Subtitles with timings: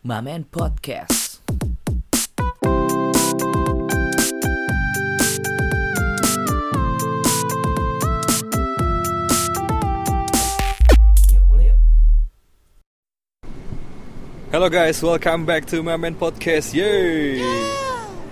[0.00, 1.44] Mamen Podcast.
[14.48, 16.72] Halo guys, welcome back to Mamen Podcast.
[16.72, 17.44] Yeay.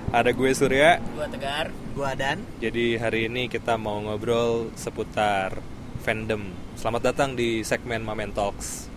[0.08, 1.04] Ada gue Surya.
[1.12, 1.68] Gua Tegar.
[1.92, 2.48] Gua Dan.
[2.64, 5.60] Jadi hari ini kita mau ngobrol seputar
[6.00, 6.48] fandom.
[6.80, 8.87] Selamat datang di segmen Mamen Talks.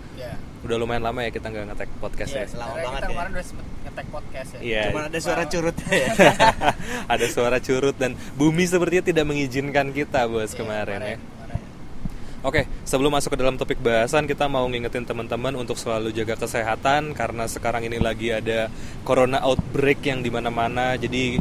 [0.62, 0.64] Ya.
[0.64, 2.54] Udah lumayan lama ya kita nggak ngetek podcast Iya, ya.
[2.56, 3.10] lama banget kita ya.
[3.10, 4.60] kemarin udah sempet ngetek podcast ya.
[4.62, 4.84] Iya.
[4.86, 6.08] Cuma ada suara curut ya.
[7.08, 11.18] Ada suara curut dan bumi sepertinya tidak mengizinkan kita bos Iya, kemarin ya.
[11.18, 11.60] kemarin.
[12.42, 17.14] Oke, sebelum masuk ke dalam topik bahasan, kita mau ngingetin teman-teman untuk selalu jaga kesehatan
[17.14, 18.66] karena sekarang ini lagi ada
[19.02, 20.98] corona outbreak yang di mana-mana.
[20.98, 21.38] Jadi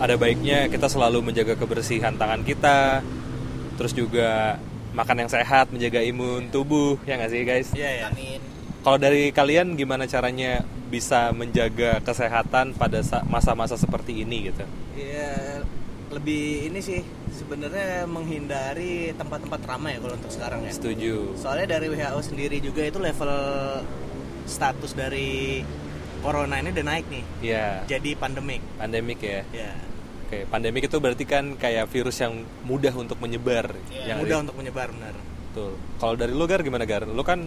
[0.00, 3.04] ada baiknya kita selalu menjaga kebersihan tangan kita,
[3.76, 4.56] terus juga
[4.92, 7.68] makan yang sehat, menjaga imun tubuh, ya nggak sih guys?
[7.72, 8.04] Iya ya.
[8.12, 8.40] Amin.
[8.82, 10.60] Kalau dari kalian gimana caranya
[10.90, 14.64] bisa menjaga kesehatan pada sa- masa-masa seperti ini gitu?
[14.92, 15.62] Iya
[16.12, 17.00] lebih ini sih
[17.32, 20.72] sebenarnya menghindari tempat-tempat ramai ya kalau untuk sekarang ya.
[20.76, 21.40] Setuju.
[21.40, 23.32] Soalnya dari WHO sendiri juga itu level
[24.44, 25.64] status dari
[26.20, 27.24] corona ini udah naik nih.
[27.40, 28.60] Ya, Jadi pandemik.
[28.76, 29.40] pandemik ya.
[29.50, 29.72] Ya.
[30.32, 32.32] Oke, pandemik itu berarti kan kayak virus yang
[32.64, 33.68] mudah untuk menyebar.
[33.92, 34.16] Iya.
[34.16, 35.12] yang mudah di- untuk menyebar benar.
[35.12, 35.76] Betul.
[36.00, 37.04] Kalau dari lu Gar gimana Gar?
[37.04, 37.44] Lu kan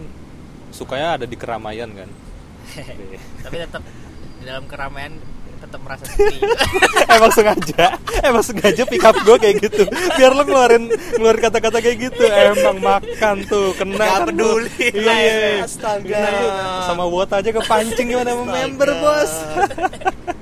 [0.70, 2.06] sukanya ada di keramaian kan?
[2.78, 3.18] Iya.
[3.42, 3.82] Tapi tetap
[4.38, 5.18] di dalam keramaian
[5.56, 6.38] tetap merasa sepi.
[7.10, 7.84] emang sengaja,
[8.22, 9.82] emang sengaja pick up gue kayak gitu.
[10.14, 10.86] Biar lu ngeluarin
[11.18, 12.22] ngeluarin kata-kata kayak gitu.
[12.22, 14.70] Emang makan tuh, kena Gak kan peduli.
[14.94, 15.66] Iya.
[15.66, 16.06] Astaga.
[16.22, 16.86] Kena.
[16.86, 19.32] Sama wot aja kepancing gimana sama member, Bos.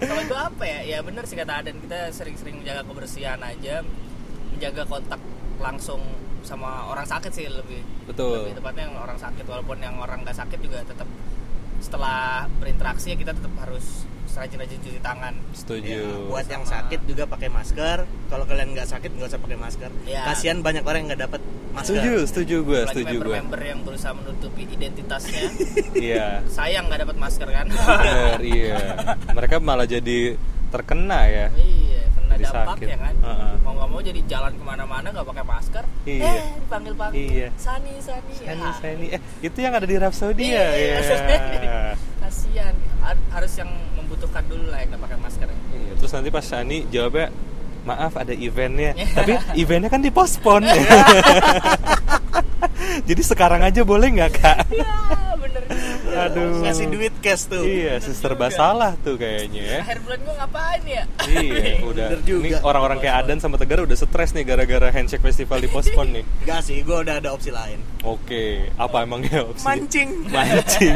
[0.00, 0.80] Kalau itu apa ya?
[0.84, 3.80] Ya benar sih kata Aden kita sering-sering menjaga kebersihan aja,
[4.52, 5.20] menjaga kontak
[5.56, 6.00] langsung
[6.44, 7.82] sama orang sakit sih lebih.
[8.06, 8.46] Betul.
[8.46, 11.08] Lebih tepatnya yang orang sakit walaupun yang orang nggak sakit juga tetap
[11.78, 14.04] setelah berinteraksi ya kita tetap harus
[14.36, 15.32] rajin-rajin cuci tangan.
[15.56, 15.96] Setuju.
[15.96, 18.04] Ya, buat yang Sama- sakit juga pakai masker.
[18.28, 19.90] Kalau kalian nggak sakit nggak usah pakai masker.
[20.04, 20.28] Ya.
[20.28, 21.40] Kasihan banyak orang yang nggak dapat
[21.72, 21.96] masker.
[21.96, 23.24] Setuju, setuju gue, Apalagi setuju gue.
[23.32, 25.44] member-member yang berusaha menutupi identitasnya.
[25.96, 26.44] Iya.
[26.46, 27.66] Sayang nggak dapat masker kan?
[27.72, 28.76] Bener, iya.
[29.32, 30.36] Mereka malah jadi
[30.68, 31.46] terkena ya.
[31.56, 31.85] iya,
[32.36, 32.86] Jadi dampak sakit.
[32.86, 33.14] ya kan.
[33.18, 33.52] Heeh.
[33.58, 35.84] Mau nggak mau jadi jalan ke mana-mana nggak pakai masker.
[36.04, 36.22] Iya.
[36.22, 37.18] Eh, dipanggil-panggil.
[37.18, 37.48] Iya.
[37.56, 38.32] Sani, Sani.
[38.34, 39.06] Sani, Ah, Sani.
[39.08, 40.66] Eh, itu yang ada di Rhapsody ya?
[40.70, 40.94] Iya.
[40.98, 41.94] Iya.
[42.18, 42.74] Kasihan.
[42.98, 45.46] Har- Harus yang membutuhkan dulu lah yang nggak pakai masker.
[45.46, 45.56] ya.
[45.72, 47.26] Iya, Terus nanti pas Sani jawabnya,
[47.82, 48.92] maaf ada eventnya.
[49.16, 50.62] Tapi eventnya kan dipospon.
[53.04, 54.58] Jadi sekarang aja boleh nggak kak?
[56.16, 56.40] Ya, juga.
[56.40, 56.62] Aduh.
[56.64, 57.62] Ngasih duit cash tuh.
[57.62, 59.78] Iya, suster salah tuh kayaknya ya.
[59.84, 61.02] Akhir bulan gua ngapain ya?
[61.28, 62.06] Iya, udah.
[62.08, 62.40] Bener juga.
[62.40, 66.24] Ini orang-orang kayak Adan sama Tegar udah stres nih gara-gara handshake festival dipospon nih.
[66.42, 67.78] Enggak sih, gue udah ada opsi lain.
[68.00, 69.64] Oke, apa emangnya opsi?
[69.66, 70.08] Mancing.
[70.34, 70.94] Mancing.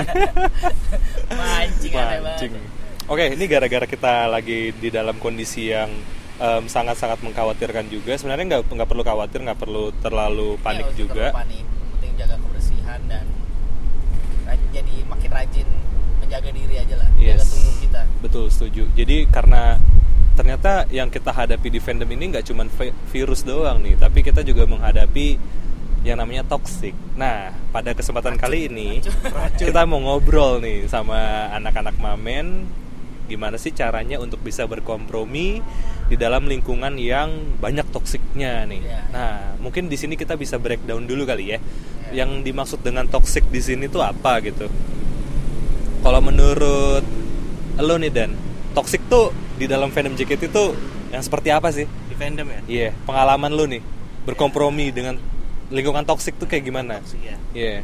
[1.30, 2.52] Mancing Mancing.
[3.10, 5.90] Oke, ini gara-gara kita lagi di dalam kondisi yang
[6.38, 8.14] em, sangat-sangat mengkhawatirkan juga.
[8.14, 11.26] Sebenarnya nggak nggak perlu khawatir, nggak perlu terlalu panik Iya, juga.
[11.28, 11.64] terlalu panik.
[11.66, 13.26] Penting jaga kebersihan dan
[14.46, 14.94] raj- jadi
[15.30, 15.68] makin rajin
[16.20, 17.08] menjaga diri aja lah.
[17.16, 17.48] Yes.
[17.54, 18.00] tubuh kita.
[18.20, 18.82] Betul, setuju.
[18.92, 19.78] Jadi karena
[20.34, 24.42] ternyata yang kita hadapi di fandom ini nggak cuma vi- virus doang nih, tapi kita
[24.42, 25.38] juga menghadapi
[26.00, 26.96] yang namanya toxic.
[27.16, 29.04] Nah, pada kesempatan kali ini
[29.60, 32.68] kita mau ngobrol nih sama anak-anak Mamen
[33.30, 35.62] gimana sih caranya untuk bisa berkompromi
[36.10, 38.82] di dalam lingkungan yang banyak toksiknya nih.
[38.82, 39.00] Iya.
[39.14, 41.58] Nah, mungkin di sini kita bisa breakdown dulu kali ya.
[42.10, 42.26] Iya.
[42.26, 44.66] Yang dimaksud dengan toxic di sini tuh apa gitu?
[46.00, 47.04] Kalau menurut
[47.76, 48.30] lo nih Dan,
[48.72, 50.64] toxic tuh di dalam fandom JKT itu
[51.10, 51.84] yang seperti apa sih?
[51.84, 52.60] Di fandom ya.
[52.66, 53.82] Iya, pengalaman lo nih
[54.22, 55.16] berkompromi dengan
[55.68, 57.00] lingkungan toxic tuh kayak gimana?
[57.00, 57.36] Toxic ya.
[57.52, 57.74] Iya,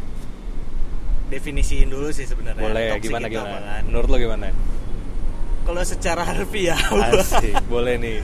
[1.27, 2.63] Definisiin dulu sih sebenarnya.
[2.63, 3.51] boleh Toxic gimana gimana?
[3.51, 3.83] apa kan?
[3.91, 4.47] Menurut lo gimana?
[5.67, 6.79] Kalau secara harfiah,
[7.11, 8.23] Asik, boleh nih.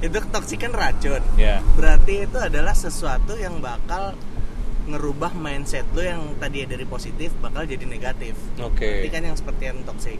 [0.00, 1.22] itu toxic kan racun.
[1.38, 4.16] Ya, Berarti itu adalah sesuatu yang bakal
[4.90, 8.34] ngerubah mindset lo yang tadi dari positif bakal jadi negatif.
[8.56, 8.78] oke.
[8.78, 10.18] Berarti kan yang seperti yang toxic.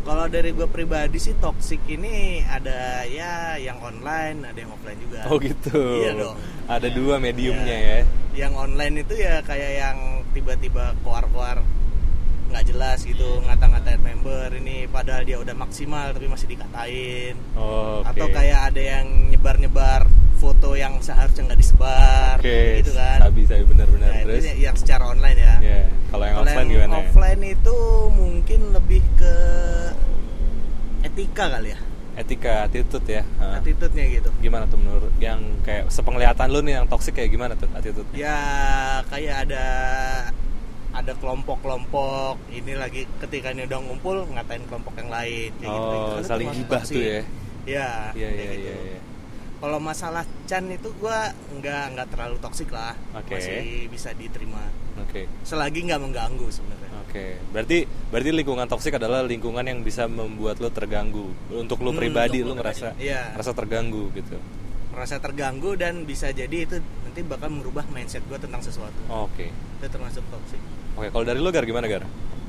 [0.00, 5.20] Kalau dari gue pribadi sih toxic ini ada ya yang online, ada yang offline juga.
[5.26, 5.76] Oh gitu.
[6.00, 6.36] Iya dong.
[6.64, 7.92] Ada dua mediumnya Iya.
[8.00, 8.04] ya.
[8.38, 9.98] Yang online itu ya kayak yang
[10.30, 11.60] tiba-tiba koar-koar
[12.48, 18.08] nggak jelas gitu ngata-ngatain member ini padahal dia udah maksimal tapi masih dikatain Oh, oke.
[18.08, 20.08] atau kayak ada yang nyebar-nyebar
[20.38, 24.08] foto yang seharusnya nggak disebar Oke, gitu kan sabi sabi benar-benar.
[24.08, 26.88] Nah, Terus, itu yang secara online ya ya, kalau yang Kalau offline yang gimana?
[26.88, 27.00] ya?
[27.04, 27.76] offline itu
[28.08, 29.34] mungkin lebih ke
[31.02, 31.80] etika kali ya
[32.18, 33.22] Etika, attitude ya.
[33.38, 37.70] Attitude-nya gitu Gimana tuh menurut yang kayak sepenglihatan lu nih yang toxic kayak gimana tuh
[37.70, 38.02] attitude?
[38.10, 38.38] ya
[39.06, 39.64] kayak ada
[40.90, 46.18] ada kelompok-kelompok ini lagi ketika ini udah ngumpul ngatain kelompok yang lain kayak gitu, oh
[46.18, 46.94] Itu saling gibah toksik.
[46.96, 47.20] tuh ya
[47.68, 48.42] ya kayak iya gitu.
[48.58, 48.98] iya iya.
[49.58, 53.34] Kalau masalah Chan itu gua nggak nggak terlalu toksik lah Oke.
[53.34, 54.62] masih bisa diterima
[54.96, 57.78] oke selagi nggak mengganggu sebenarnya Oke, berarti
[58.12, 61.24] berarti lingkungan toksik adalah lingkungan yang bisa membuat lo terganggu.
[61.48, 63.00] Untuk lo Hmm, pribadi untuk lo ngerasa.
[63.00, 63.32] Iya.
[63.32, 64.36] ngerasa terganggu gitu.
[64.92, 69.48] merasa terganggu dan bisa jadi itu nanti bakal merubah mindset gua tentang sesuatu Oke.
[69.48, 70.60] itu termasuk toksik
[70.94, 72.04] Oke, kalau dari lo Gar gimana Gar?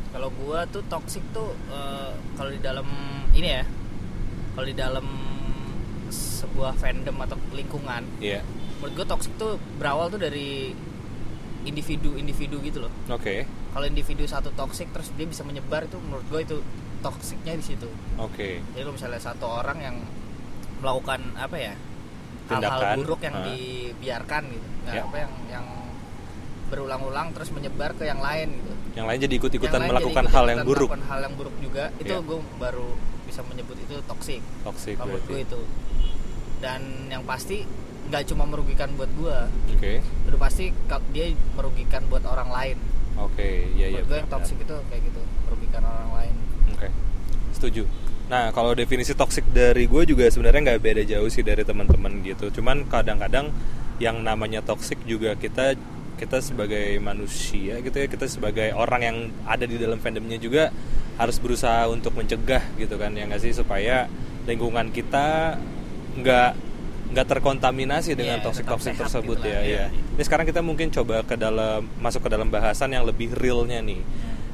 [0.10, 2.88] kalau gua tuh toxic tuh eh, kalau di dalam
[3.32, 3.64] ini ya
[4.52, 5.06] kalau di dalam
[6.10, 8.42] sebuah fandom atau lingkungan Iya.
[8.80, 10.74] menurut gua toxic tuh berawal tuh dari
[11.62, 13.44] individu-individu gitu loh Oke.
[13.72, 16.64] kalau individu satu toxic terus dia bisa menyebar itu menurut gua itu
[17.00, 18.64] toksiknya di situ Oke.
[18.74, 19.96] jadi kalau misalnya satu orang yang
[20.80, 21.74] melakukan apa ya
[22.50, 23.46] hal-hal buruk yang ah.
[23.46, 25.06] dibiarkan gitu Ya.
[25.06, 25.66] apa yang yang
[26.70, 30.60] berulang-ulang terus menyebar ke yang lain gitu Yang lain jadi ikut-ikutan melakukan jadi hal yang
[30.64, 30.90] buruk.
[30.90, 32.20] melakukan hal yang buruk juga itu Ya.
[32.20, 32.88] gue baru
[33.24, 33.94] bisa menyebut itu
[34.98, 35.30] menurut berarti.
[35.30, 35.62] gue itu
[36.60, 37.64] dan yang pasti
[38.10, 39.38] nggak cuma merugikan buat gue
[39.72, 40.02] Oke.
[40.26, 40.74] udah pasti
[41.10, 42.78] dia merugikan buat orang lain
[43.16, 44.00] Oke, iya iya.
[44.00, 46.34] menurut gue yang toxic itu kayak gitu merugikan orang lain
[46.72, 46.88] Oke,
[47.52, 47.84] setuju.
[48.26, 52.48] Nah, kalau definisi toxic dari gue juga sebenarnya nggak beda jauh sih dari teman-teman gitu.
[52.52, 53.50] Cuman kadang-kadang
[53.98, 55.74] yang namanya toxic juga kita
[56.20, 59.18] kita sebagai manusia gitu ya, kita sebagai orang yang
[59.48, 60.70] ada di dalam fandomnya juga
[61.16, 64.12] harus berusaha untuk mencegah gitu kan ya nggak sih supaya
[64.44, 65.56] lingkungan kita
[66.16, 66.52] nggak
[67.10, 69.60] nggak terkontaminasi dengan Iya, toxic toxic tersebut gitu ya.
[69.60, 69.66] lah.
[69.66, 69.86] ya.
[69.90, 73.98] Ini sekarang kita mungkin coba ke dalam masuk ke dalam bahasan yang lebih realnya nih.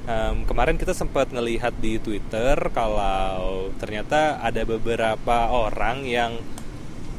[0.06, 6.40] Em, kemarin kita sempat ngelihat di Twitter kalau ternyata ada beberapa orang yang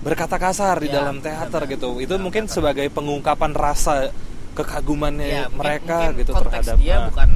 [0.00, 1.98] berkata kasar di Ya, dalam teater gitu.
[1.98, 4.14] Itu mungkin sebagai pengungkapan rasa
[4.56, 7.28] kekagumannya Ya, mungkin- mereka mungkin gitu terhadap dia ah, bukan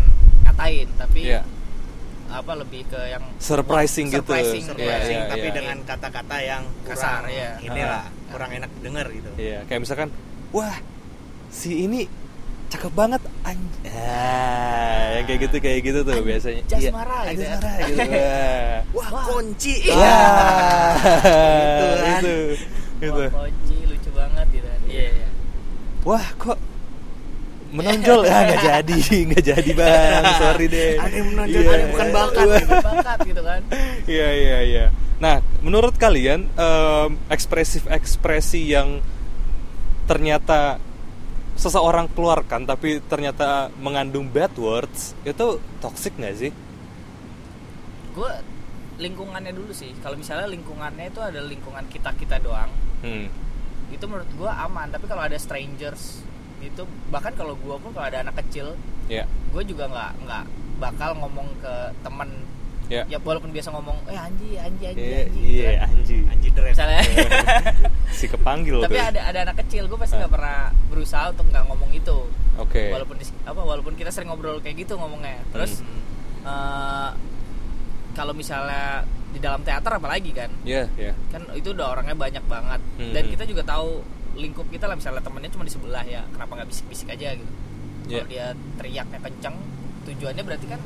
[0.42, 1.40] ngatain tapi Iya.
[2.30, 4.22] apa lebih ke yang surprising, gitu.
[4.24, 5.54] Surprising, Iya, surprising iya, tapi iya.
[5.54, 7.50] dengan kata-kata yang Kasar, kurang ya.
[7.60, 8.30] inilah Ah.
[8.30, 10.08] kurang enak denger gitu Iya, kayak misalkan,
[10.50, 10.76] wah
[11.50, 12.06] si ini
[12.70, 17.42] cakep banget anj ah, yang kayak gitu kayak gitu tuh Anj- biasanya jasmara Iya, gitu
[17.42, 17.50] ya.
[17.50, 18.00] jasmara gitu
[18.96, 20.94] wah wah, kunci Wah,
[21.50, 22.20] Gitu kan.
[22.22, 22.36] itu,
[23.00, 23.10] itu.
[23.18, 24.68] Wah, kunci lucu banget gitu.
[24.86, 25.28] Iya, iya.
[26.00, 26.58] Wah, kok
[27.70, 30.92] menonjol ya nggak jadi, nggak jadi bang, sorry deh.
[30.98, 31.68] Ada yang menonjol, Iya.
[31.68, 32.44] ada yang bukan bakat.
[32.44, 32.58] Wah.
[32.60, 33.60] Bukan bakat gitu kan.
[34.04, 34.86] Iya iya iya.
[35.20, 38.98] Nah, menurut kalian em, ekspresif-ekspresi yang
[40.04, 40.80] ternyata
[41.54, 45.46] seseorang keluarkan tapi ternyata mengandung bad words itu
[45.78, 46.52] toxic nggak sih?
[48.10, 48.32] Gue
[48.96, 49.92] lingkungannya dulu sih.
[49.98, 52.68] Kalau misalnya lingkungannya itu ada lingkungan kita-kita doang,
[53.00, 53.28] Hmm.
[53.88, 54.88] itu menurut gue aman.
[54.88, 56.20] Tapi kalau ada strangers
[56.62, 58.76] itu bahkan kalau gue pun kalau ada anak kecil,
[59.06, 59.24] Ya.
[59.50, 60.44] gue juga nggak nggak
[60.78, 62.30] bakal ngomong ke temen
[62.86, 63.06] Ya.
[63.06, 65.88] ya walaupun biasa ngomong eh anji anji anji Iya, anji iya, kan.
[65.94, 66.16] anji.
[66.26, 67.00] anji dress misalnya
[68.18, 69.06] Si kepanggil tapi tuh.
[69.06, 70.26] ada ada anak kecil gue pasti Ah.
[70.26, 70.58] nggak pernah
[70.88, 72.18] berusaha untuk nggak ngomong itu
[72.56, 72.90] Oke.
[72.90, 76.02] walaupun di, apa walaupun kita sering ngobrol kayak gitu ngomongnya terus Hmm.
[76.42, 77.10] eh,
[78.10, 81.14] kalau misalnya di dalam teater apalagi kan Iya, iya.
[81.30, 83.12] kan itu udah orangnya banyak banget Hmm.
[83.12, 84.02] dan kita juga tahu
[84.40, 87.52] lingkup kita lah misalnya temennya cuma di sebelah ya kenapa nggak bisik-bisik aja gitu
[88.02, 88.16] Iya.
[88.16, 89.56] kalau dia teriaknya kenceng
[90.02, 90.80] tujuannya berarti kan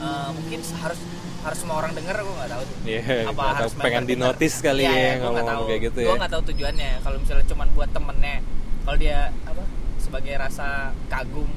[0.00, 1.00] eh, mungkin harus
[1.40, 2.76] harus semua orang denger gue nggak tahu tuh.
[2.84, 4.36] Iya, apa harus tahu, pengen denger.
[4.36, 5.68] dinotis kali Iya, ya, iya, gua nggak ngomong-ngomong tahu.
[5.70, 6.18] kayak gitu Gua ya.
[6.18, 8.36] nggak tahu tujuannya kalau misalnya cuma buat temennya
[8.80, 9.62] kalau dia apa
[9.96, 10.66] sebagai rasa
[11.06, 11.48] kagum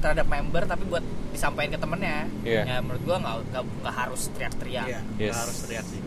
[0.00, 2.62] terhadap member tapi buat disampaikan ke temennya Iya.
[2.64, 5.30] ya menurut gua nggak nggak harus teriak-teriak Iya, Yes.
[5.30, 6.00] nggak harus teriak sih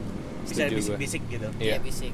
[0.44, 1.64] bisa bisik-bisik gitu Iya.
[1.64, 2.14] Iya bisik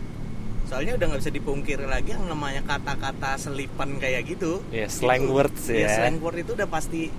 [0.70, 5.34] soalnya udah nggak bisa dipungkiri lagi yang namanya kata-kata selipan kayak gitu Iya, slang Itu-
[5.34, 5.76] words ya.
[5.76, 7.10] iya, slang word itu udah pasti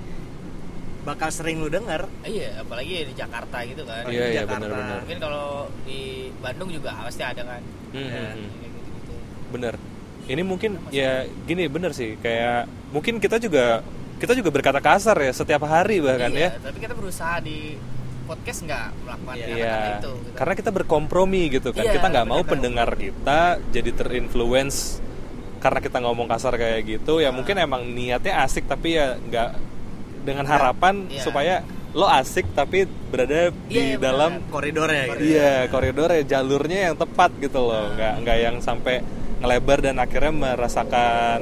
[1.01, 4.55] bakal sering lu denger iya apalagi di Jakarta gitu kan Iya, di iya, Jakarta.
[4.63, 4.99] benar-benar.
[5.03, 5.47] mungkin kalau
[5.83, 6.01] di
[6.39, 8.23] Bandung juga pasti ada kan Hmm, Ya.
[8.23, 8.49] hmm, hmm.
[8.63, 9.15] Gitu-gitu.
[9.51, 9.75] Bener.
[10.23, 13.83] Ini mungkin ya gini bener sih kayak mungkin kita juga
[14.17, 16.63] kita juga berkata kasar ya setiap hari bahkan iya, ya.
[16.63, 17.75] tapi kita berusaha di
[18.31, 19.43] podcast nggak melakukan Iya.
[19.43, 19.75] kata-kata Iya.
[19.75, 20.13] itu gitu.
[20.33, 21.83] Karena kita berkompromi gitu kan.
[21.83, 22.51] Iya, kita nggak mau bener.
[22.53, 25.03] pendengar kita jadi terinfluence
[25.59, 27.19] karena kita ngomong kasar kayak gitu.
[27.19, 27.35] Ya Ah.
[27.35, 29.51] mungkin emang niatnya asik tapi ya nggak
[30.23, 31.21] dengan harapan Iya.
[31.21, 31.55] supaya
[31.91, 34.05] lo asik tapi berada Iya, di iya, bener.
[34.07, 37.91] dalam koridornya gitu Iya, koridornya jalurnya yang tepat gitu loh.
[37.93, 39.03] Nggak nggak yang sampai
[39.41, 41.41] ngelebar dan akhirnya merasakan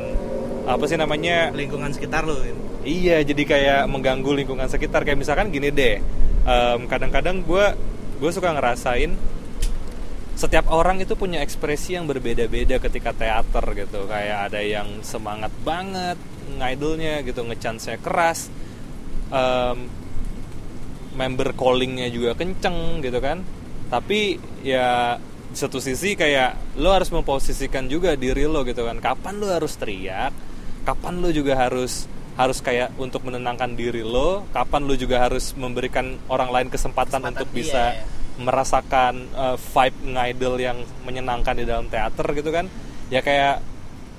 [0.64, 1.52] apa sih namanya?
[1.52, 2.56] lingkungan sekitar lu gitu.
[2.80, 5.02] Iya, jadi kayak mengganggu lingkungan sekitar.
[5.02, 6.00] Kayak misalkan gini deh.
[6.48, 7.66] Em, kadang-kadang gue
[8.18, 9.12] gue suka ngerasain
[10.38, 14.06] setiap orang itu punya ekspresi yang berbeda-beda ketika teater gitu.
[14.06, 16.14] Kayak ada yang semangat banget
[16.54, 18.46] ngidolnya gitu ngechance keras.
[19.34, 19.90] Em,
[21.18, 23.42] member callingnya juga kenceng gitu kan.
[23.90, 25.18] Tapi ya
[25.50, 29.02] satu sisi kayak lo harus memposisikan juga diri lo gitu kan.
[29.02, 30.30] Kapan lo harus teriak?
[30.86, 32.06] Kapan lo juga harus
[32.38, 37.34] harus kayak untuk menenangkan diri lo kapan lo juga harus memberikan orang lain kesempatan, Kesempatan,
[37.34, 38.02] untuk iya, bisa iya.
[38.38, 42.70] merasakan uh, vibe ngidol yang menyenangkan di dalam teater gitu kan.
[43.10, 43.58] Ya kayak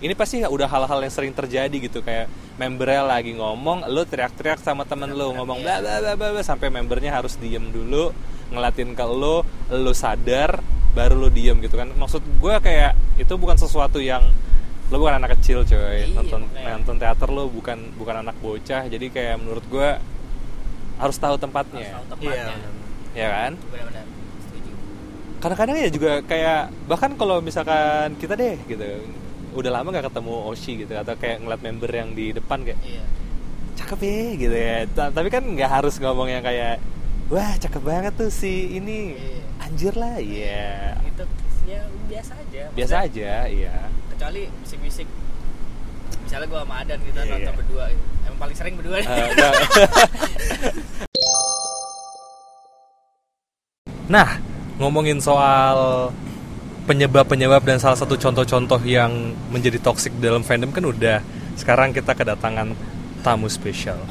[0.03, 2.27] ini pasti udah hal-hal yang sering terjadi gitu kayak
[2.59, 6.67] membernya lagi ngomong lo teriak-teriak sama temen lo ngomong bla bla bla bla bla, sampai
[6.67, 8.11] membernya harus diem dulu
[8.51, 10.59] ngelatin ke lo lo sadar
[10.91, 11.87] baru lo diem gitu kan.
[11.95, 14.27] Maksud gue kayak itu bukan sesuatu yang
[14.89, 15.77] lo bukan anak kecil coy.
[15.77, 16.69] Iya, nonton makanya.
[16.81, 18.89] nonton teater lo bukan bukan anak bocah.
[18.89, 19.89] Jadi kayak menurut gue
[20.97, 21.93] harus tahu tempatnya.
[21.93, 22.43] Harus tahu tempatnya.
[23.13, 23.17] Iya.
[23.17, 23.51] ya kan?
[23.69, 24.05] Benar-benar.
[24.41, 24.71] Setuju.
[25.39, 28.85] Kadang-kadang ya juga kayak bahkan kalau misalkan kita deh gitu.
[29.53, 33.03] Udah lama nggak ketemu Oshi gitu atau kayak ngeliat member yang di depan kayak iya.
[33.77, 34.77] Cakep ya gitu ya.
[34.89, 36.81] Ta- tapi kan nggak harus ngomong yang kayak
[37.29, 39.13] wah cakep banget tuh si ini.
[39.13, 39.37] Iya.
[39.59, 41.23] anjir lah ya itu
[41.67, 42.63] ya biasa aja.
[42.73, 43.75] Biasa Maksudnya, aja iya
[44.19, 45.07] kecuali bisik-bisik
[46.27, 47.55] misalnya gue sama Adan gitu Iya, nonton iya.
[47.55, 47.83] berdua.
[47.87, 48.03] Gitu.
[48.27, 48.95] emang paling sering berdua.
[48.99, 49.53] Eh, nah.
[54.19, 54.29] nah
[54.75, 56.11] ngomongin soal
[56.83, 61.23] penyebab-penyebab dan salah satu contoh-contoh yang menjadi toxic dalam fandom kan udah.
[61.55, 62.75] Sekarang kita kedatangan
[63.23, 64.03] tamu spesial.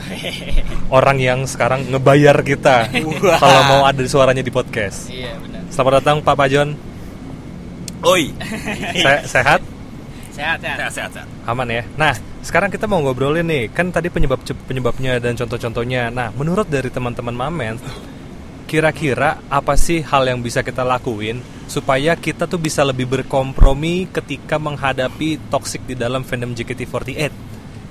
[0.97, 2.89] Orang yang sekarang ngebayar kita
[3.37, 5.13] kalau mau ada suaranya di podcast.
[5.13, 5.69] Iya benar.
[5.69, 6.73] Selamat datang Pak Pajon
[8.09, 8.33] Oi.
[9.05, 9.61] Se- sehat
[10.39, 11.11] sehat ya sehat sehat.
[11.19, 11.29] sehat.
[11.45, 16.31] aman ya nah sekarang kita mau ngobrolin nih kan tadi penyebab penyebabnya dan contoh-contohnya nah
[16.33, 17.77] menurut dari teman-teman Mamen
[18.69, 24.61] kira-kira apa sih hal yang bisa kita lakuin supaya kita tuh bisa lebih berkompromi ketika
[24.61, 27.33] menghadapi toxic di dalam fandom JKT48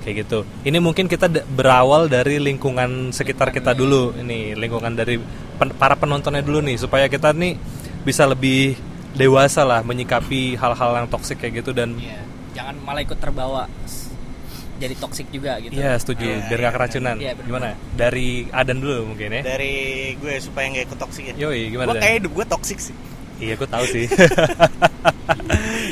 [0.06, 5.18] kayak gitu ini mungkin kita berawal dari lingkungan sekitar kita dulu ini lingkungan dari
[5.58, 7.58] pen- para penontonnya dulu nih supaya kita nih
[8.06, 8.78] bisa lebih
[9.18, 12.22] dewasa lah menyikapi hal-hal yang toxic kayak gitu dan Iya.
[12.58, 13.70] Jangan malah ikut terbawa
[14.76, 17.14] jadi toksik juga gitu Iya setuju, Iya, biar iya, gak keracunan.
[17.18, 17.46] iya, bener.
[17.46, 17.68] gimana?
[17.94, 19.42] Dari Adan dulu mungkin ya.
[19.44, 19.74] Dari
[20.14, 21.34] gue supaya nggak ikut toksik ya.
[21.36, 21.90] Yoi, gimana?
[21.90, 22.94] Gue kayak hidup gue toksik sih.
[23.38, 24.06] Iya, gue tahu sih.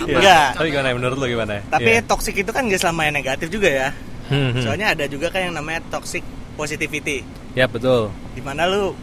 [0.06, 0.16] Iya.
[0.16, 0.48] Enggak.
[0.54, 0.94] Tapi gimana?
[0.94, 1.58] Menurut lo gimana?
[1.66, 2.06] Tapi Iya.
[2.06, 3.88] toksik itu kan gak selamanya negatif juga ya.
[4.28, 4.62] Hmm, hmm.
[4.62, 6.22] Soalnya ada juga kan yang namanya toxic
[6.54, 7.26] positivity.
[7.52, 8.12] ya betul.
[8.32, 8.94] Di mana lu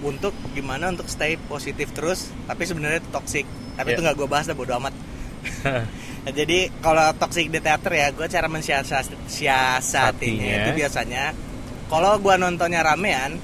[0.00, 3.44] untuk gimana untuk stay positif terus, tapi sebenarnya toxic.
[3.74, 3.94] Tapi Iya.
[3.94, 4.94] itu nggak gue bahas dah bodo amat.
[6.24, 10.64] Jadi kalau toxic di teater ya, gue cara mensiasatinya Satinya.
[10.64, 11.36] itu biasanya
[11.92, 13.36] kalau gue nontonnya ramean,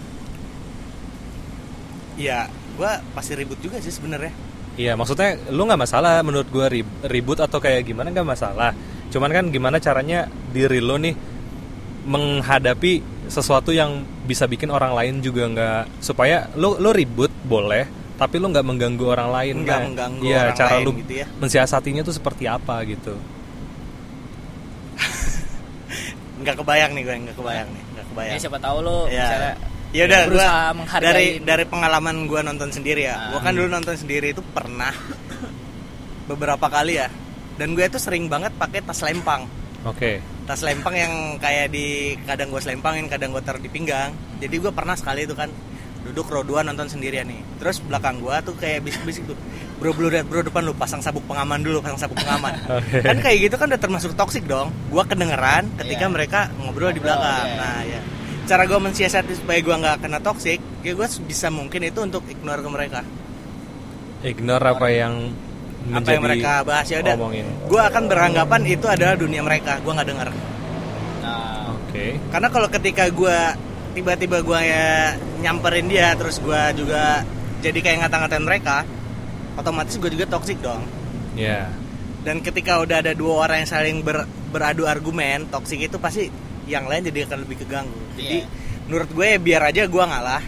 [2.16, 4.32] ya gue pasti ribut juga sih sebenarnya.
[4.80, 8.72] Iya, maksudnya lu nggak masalah menurut gue rib- ribut atau kayak gimana nggak masalah.
[9.12, 11.12] Cuman kan gimana caranya diri lo nih
[12.08, 17.84] menghadapi sesuatu yang bisa bikin orang lain juga nggak supaya lo lo ribut boleh
[18.20, 21.12] tapi lo nggak mengganggu orang lain Nggak Nah, mengganggu iya, orang cara lain lu gitu
[21.16, 21.26] ya.
[21.40, 23.16] mensiasatinya tuh seperti apa gitu?
[26.40, 28.32] Nggak kebayang nih gue, nggak kebayang nih, nggak kebayang.
[28.32, 29.12] ya siapa tahu lo Ya.
[29.24, 29.52] misalnya
[29.90, 33.14] ya udah gua berusaha menghargai dari dari pengalaman gua nonton sendiri ya.
[33.18, 33.28] Ah.
[33.32, 34.92] gua kan dulu nonton sendiri itu pernah
[36.26, 37.08] beberapa kali ya.
[37.56, 39.44] Dan gue itu sering banget pakai tas lempang.
[39.84, 40.16] Oke.
[40.44, 44.10] Tas lempang yang kayak di kadang gue selempangin kadang gue taruh di pinggang.
[44.40, 45.46] Jadi gue pernah sekali itu kan
[46.00, 47.40] duduk row 2 nonton sendirian nih.
[47.60, 49.36] Terus belakang gua tuh kayak bisik-bisik tuh.
[49.76, 52.52] Bro bro lihat bro depan lu pasang sabuk pengaman dulu pasang sabuk pengaman.
[52.80, 53.00] Oke.
[53.04, 54.72] kan kayak gitu kan udah termasuk toksik dong.
[54.88, 56.12] Gua kedengeran ketika Iya.
[56.12, 57.46] mereka ngobrol di belakang.
[57.48, 57.56] Iya.
[57.56, 58.00] nah ya
[58.44, 62.60] cara gua mensiasati supaya gua nggak kena toksik ya gua bisa mungkin itu untuk ignore
[62.60, 63.00] ke mereka.
[64.20, 65.14] Ignore apa yang
[65.96, 67.16] apa yang mereka bahas ya udah.
[67.64, 70.28] gua akan beranggapan itu adalah dunia mereka gua nggak dengar
[71.24, 72.04] nah, oke.
[72.28, 73.38] Karena kalau ketika gue
[73.90, 77.26] tiba-tiba gue ya nyamperin dia terus gue juga
[77.58, 78.76] jadi kayak ngata-ngatain mereka
[79.54, 80.86] otomatis gue juga toksik dong
[81.34, 81.66] ya
[82.20, 86.28] dan ketika udah ada dua orang yang saling ber- beradu argumen toksik itu pasti
[86.64, 88.46] yang lain jadi akan lebih keganggu jadi Iya.
[88.86, 90.42] menurut gue ya biar aja gue ngalah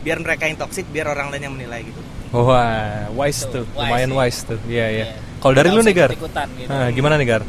[0.00, 2.00] biar mereka yang toksik biar orang lain yang menilai gitu
[2.32, 4.16] wah wise Tuh, tuh wise lumayan sih.
[4.16, 5.06] wise tuh iya iya Iya.
[5.38, 6.26] kalau dari lu nih gar gitu.
[6.66, 7.42] Ah, gimana nih gar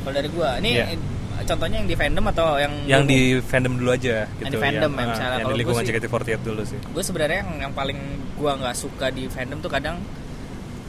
[0.00, 0.86] kalau dari gua ini Iya.
[1.42, 3.10] Contohnya yang di fandom atau yang yang dulu?
[3.10, 5.30] di fandom dulu aja gitu Yang di fandom ya, ah, misalnya.
[5.30, 7.98] yang Kalau di lingkungan sih- JKT48 dulu sih gue sebenarnya yang yang paling
[8.34, 9.96] gua nggak suka di fandom tuh kadang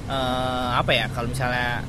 [0.08, 1.84] eh, apa ya kalau misalnya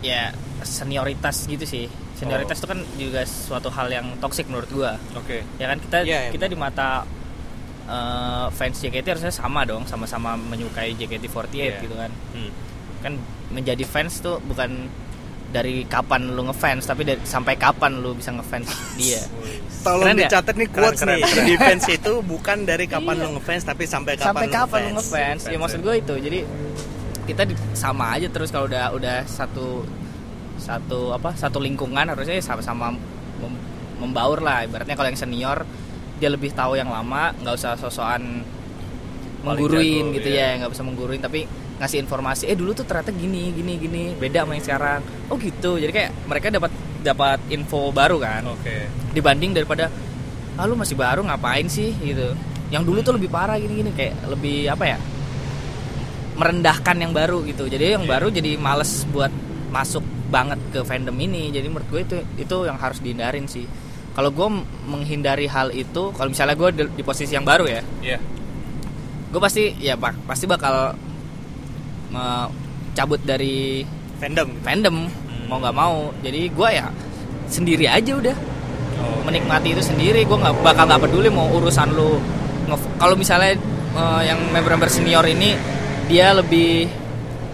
[0.00, 0.30] ya
[0.62, 2.60] senioritas gitu sih senioritas Oh.
[2.60, 6.30] itu kan juga suatu hal yang toksik menurut gua oke ya kan kita Iya, iya,
[6.30, 7.02] kita di mata
[7.84, 11.78] eh, fans JKT harusnya sama dong sama-sama menyukai JKT48 Iya.
[11.80, 12.50] gitu kan Hmm.
[13.00, 13.12] kan
[13.50, 14.86] menjadi fans tuh bukan
[15.52, 18.66] dari kapan lu ngefans tapi dari, sampai kapan lu bisa ngefans
[18.96, 19.20] dia
[19.82, 20.28] Tolong Keren ya?
[20.30, 21.22] dicatat nih quotes Keren, nih.
[21.26, 23.22] keren, Defense itu bukan dari kapan Iya.
[23.22, 25.04] lu ngefans tapi sampai kapan sampai lu kapan lu ngefans.
[25.04, 26.38] ngefans ya Ngefans, maksud gue itu jadi
[27.22, 29.84] kita di- sama aja terus kalau udah udah satu
[30.56, 32.94] satu apa satu lingkungan harusnya ya sama-sama
[33.36, 33.62] mem-
[33.98, 35.62] membaur lah ibaratnya kalau yang senior
[36.16, 38.42] dia lebih tahu yang lama nggak usah sosokan
[39.42, 40.46] mengguruin jago, gitu iya.
[40.48, 41.40] ya nggak usah mengguruin tapi
[41.82, 45.00] ngasih informasi eh dulu tuh ternyata gini gini gini beda sama yang sekarang.
[45.26, 45.76] Oh gitu.
[45.76, 46.70] Jadi kayak mereka dapat
[47.02, 48.46] dapat info baru kan.
[48.48, 48.86] Oke.
[49.10, 49.90] dibanding daripada
[50.54, 51.90] ah lu masih baru ngapain sih?
[51.92, 52.32] Gitu.
[52.70, 53.90] Yang dulu tuh lebih parah gini gini.
[53.90, 54.98] Kayak lebih apa ya
[56.32, 57.68] merendahkan yang baru gitu.
[57.68, 58.10] Jadi yang Iya.
[58.16, 59.28] baru jadi males buat
[59.68, 60.00] masuk
[60.32, 61.52] banget ke fandom ini.
[61.52, 63.68] Jadi menurut gue itu itu yang harus dihindarin sih.
[64.12, 64.48] Kalau gue
[64.84, 68.18] menghindari hal itu kalau misalnya gue di, di posisi yang baru ya Iya.
[69.32, 70.92] gue pasti ya pak pasti bakal
[72.92, 73.82] cabut dari
[74.16, 74.48] Fandom.
[74.60, 74.96] fandom
[75.46, 76.86] mau nggak mau jadi gue ya
[77.46, 78.36] sendiri aja udah
[78.92, 79.18] Oh.
[79.26, 82.22] menikmati itu sendiri gue nggak bakal nggak peduli mau urusan lu
[82.96, 83.58] kalau misalnya
[83.92, 85.58] eh, yang member-member senior ini
[86.06, 86.86] dia lebih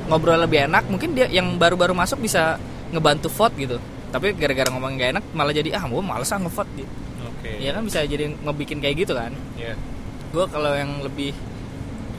[0.07, 2.61] ngobrol lebih enak mungkin dia yang baru-baru masuk bisa
[2.93, 6.69] ngebantu vote gitu tapi gara-gara ngomong nggak enak malah jadi ah gue males ah ngevote
[6.77, 6.93] gitu
[7.25, 7.50] Oke.
[7.57, 9.73] ya kan bisa jadi ngebikin kayak gitu kan Iya.
[10.29, 11.33] gue kalau yang lebih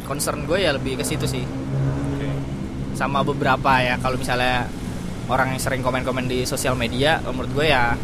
[0.05, 1.45] concern gue ya lebih ke situ sih.
[2.99, 4.67] Sama beberapa ya kalau misalnya
[5.31, 7.95] orang yang sering komen-komen di sosial media menurut gue ya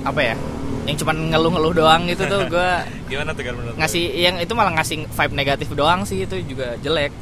[0.00, 0.34] apa ya
[0.88, 2.70] yang cuman ngeluh-ngeluh doang gitu tuh gue
[3.12, 6.78] Gimana tuh kan menurut ngasih yang itu malah ngasih vibe negatif doang sih itu juga
[6.80, 7.12] jelek.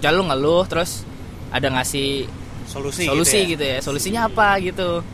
[0.00, 1.04] Kecuali lu ngeluh terus
[1.52, 2.24] ada ngasih
[2.66, 5.04] Solusi, solusi gitu, gitu ya solusinya apa gitu.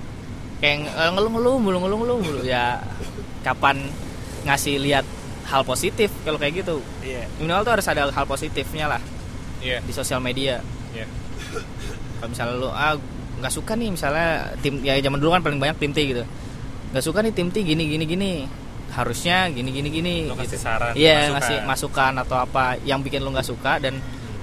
[0.63, 2.81] Kayak ng- ngeluh-ngeluh mulu ngeluh-ngeluh mulu ya
[3.43, 3.83] kapan
[4.47, 5.05] ngasih lihat
[5.51, 6.79] hal positif kalau kayak gitu.
[7.03, 7.25] Ya.
[7.25, 7.25] Iya.
[7.43, 9.03] minimal tuh harus ada hal positifnya lah
[9.63, 9.79] Iya.
[9.81, 10.59] di sosial media
[10.91, 11.07] Iya.
[12.19, 12.99] kalau misalnya lu ah
[13.39, 14.29] nggak suka nih misalnya
[14.61, 16.23] tim ya zaman dulu kan paling banyak tim T gitu
[16.91, 18.31] nggak suka nih tim T gini gini gini
[18.93, 20.61] harusnya gini gini gini Lu kasih gitu.
[20.61, 21.33] saran, iya masukan.
[21.33, 23.97] ngasih masukan atau apa yang bikin lu nggak suka dan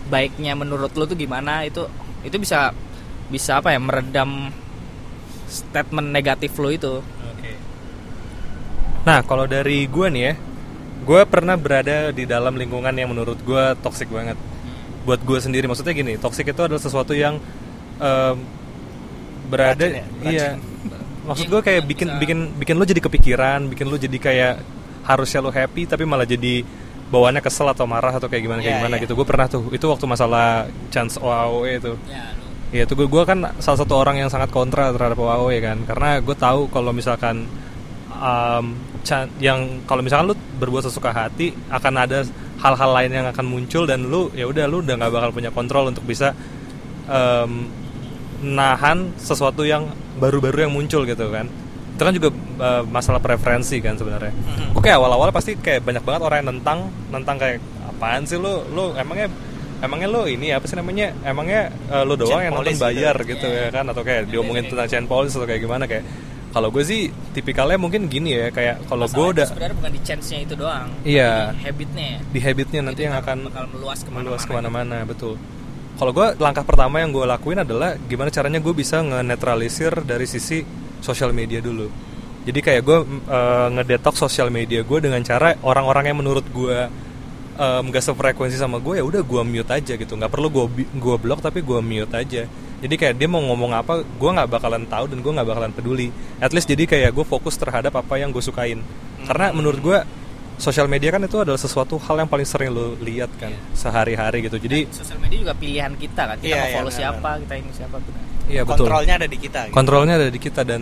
[0.10, 1.86] baiknya menurut lu tuh gimana itu
[2.26, 2.74] itu bisa
[3.30, 4.50] bisa apa ya meredam
[5.46, 6.98] statement negatif lu itu
[7.30, 7.52] Oke.
[9.00, 10.34] Nah, kalau dari gue nih ya,
[11.02, 14.36] gue pernah berada di dalam lingkungan yang menurut gue toxic banget.
[15.10, 17.42] Buat gue sendiri, maksudnya gini, toxic itu adalah sesuatu yang
[17.98, 18.36] em,
[19.50, 20.06] berada, Racun ya?
[20.30, 20.48] iya.
[21.26, 24.54] Maksud gue kayak bikin bikin bikin lo jadi kepikiran, bikin lo jadi kayak
[25.10, 26.62] harusnya lo happy tapi malah jadi
[27.10, 29.04] bawaannya kesel atau marah atau kayak gimana kayak Iya, gimana iya.
[29.10, 29.14] gitu.
[29.18, 31.94] Gue pernah tuh, itu waktu masalah chance OAOE itu.
[32.06, 32.30] ya
[32.70, 35.82] Iya, itu gue gue kan salah satu orang yang sangat kontra terhadap OAO ya kan,
[35.90, 37.50] karena gue tahu kalau misalkan
[38.14, 38.78] um,
[39.42, 42.22] yang kalau misalkan lu berbuat sesuka hati akan ada
[42.60, 45.88] hal-hal lain yang akan muncul dan lu ya udah lu udah nggak bakal punya kontrol
[45.88, 46.36] untuk bisa
[47.08, 47.72] um,
[48.44, 49.88] nahan sesuatu yang
[50.20, 51.48] baru-baru yang muncul gitu kan.
[51.96, 54.32] Itu kan juga uh, masalah preferensi kan sebenarnya.
[54.72, 56.80] Gue kayak awal-awal pasti kayak banyak banget orang yang nentang
[57.12, 59.28] nentang kayak apaan sih lu lu emangnya
[59.80, 63.44] emangnya lo ini apa sih namanya emangnya uh, lo doang Chain yang nonton bayar gitu.
[63.44, 66.04] gitu ya kan atau kayak diomongin tentang chain police atau kayak gimana kayak
[66.50, 70.40] kalau gue sih tipikalnya mungkin gini ya kayak kalau gue udah sebenarnya bukan di chance-nya
[70.42, 71.54] itu doang Iya.
[71.54, 72.20] tapi habitnya ya.
[72.26, 75.36] di habitnya nanti yang akan bakal meluas ke mana-mana meluas ke mana-mana betul
[76.00, 80.64] kalau gue langkah pertama yang gue lakuin adalah gimana caranya gue bisa nge-netralisir dari sisi
[81.00, 81.86] sosial media dulu
[82.48, 82.98] jadi kayak gue
[83.30, 86.78] uh, ngedetox sosial media gue dengan cara orang-orang yang menurut gue
[87.60, 90.14] em, gak sefrekuensi sama gue ya udah gue mute aja gitu.
[90.16, 92.48] Nggak perlu gue gue blok tapi gue mute aja.
[92.80, 96.08] Jadi kayak dia mau ngomong apa gue nggak bakalan tahu dan gue nggak bakalan peduli.
[96.40, 98.80] At least jadi kayak gue fokus terhadap apa yang gue sukain.
[99.28, 100.00] Karena menurut gue
[100.60, 104.60] sosial media kan itu adalah sesuatu hal yang paling sering lo lihat kan sehari-hari gitu.
[104.60, 107.72] Jadi sosial media juga pilihan kita kan kita mau iya, follow benar, siapa kita ini
[107.76, 108.24] siapa benar.
[108.50, 108.88] Iya betul.
[108.88, 109.60] Kontrolnya ada di kita.
[109.68, 109.76] gitu.
[109.76, 110.82] kontrolnya ada di kita dan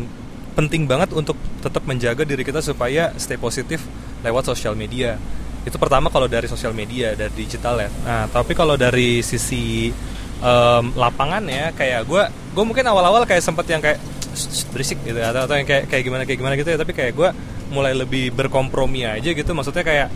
[0.58, 3.86] penting banget untuk tetap menjaga diri kita supaya stay positif
[4.26, 5.22] lewat sosial media
[5.68, 7.90] itu pertama kalau dari sosial media dari digital ya.
[8.08, 9.92] Nah tapi kalau dari sisi
[10.40, 12.24] em, lapangan ya kayak gue
[12.56, 14.00] gue mungkin awal-awal kayak sempet yang kayak
[14.32, 16.80] "Shh, shh, berisik gitu atau, atau yang kayak kayak gimana kayak gimana gitu ya.
[16.80, 17.30] Tapi kayak gue
[17.76, 19.52] mulai lebih berkompromi aja gitu.
[19.52, 20.08] Maksudnya kayak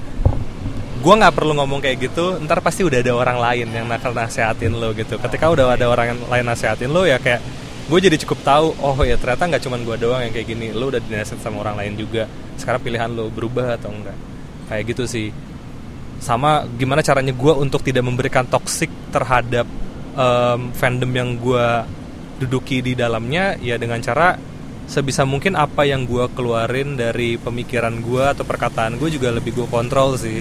[1.04, 4.72] gue nggak perlu ngomong kayak gitu ntar pasti udah ada orang lain yang nakal nasehatin
[4.72, 5.20] lo gitu.
[5.20, 7.44] Ketika udah ada orang lain nasehatin lo ya kayak
[7.92, 10.72] gue jadi cukup tahu oh ya ternyata nggak cuma gue doang yang kayak gini.
[10.72, 12.24] Lo udah dinasehat sama orang lain juga.
[12.56, 14.31] Sekarang pilihan lo berubah atau enggak
[14.72, 15.28] kayak gitu sih.
[16.24, 19.68] Sama gimana caranya gue untuk tidak memberikan toxic terhadap
[20.16, 21.68] em, fandom yang gue
[22.40, 24.40] duduki di dalamnya ya dengan cara
[24.88, 29.68] sebisa mungkin apa yang gue keluarin dari pemikiran gue atau perkataan gue juga lebih gue
[29.68, 30.40] kontrol sih.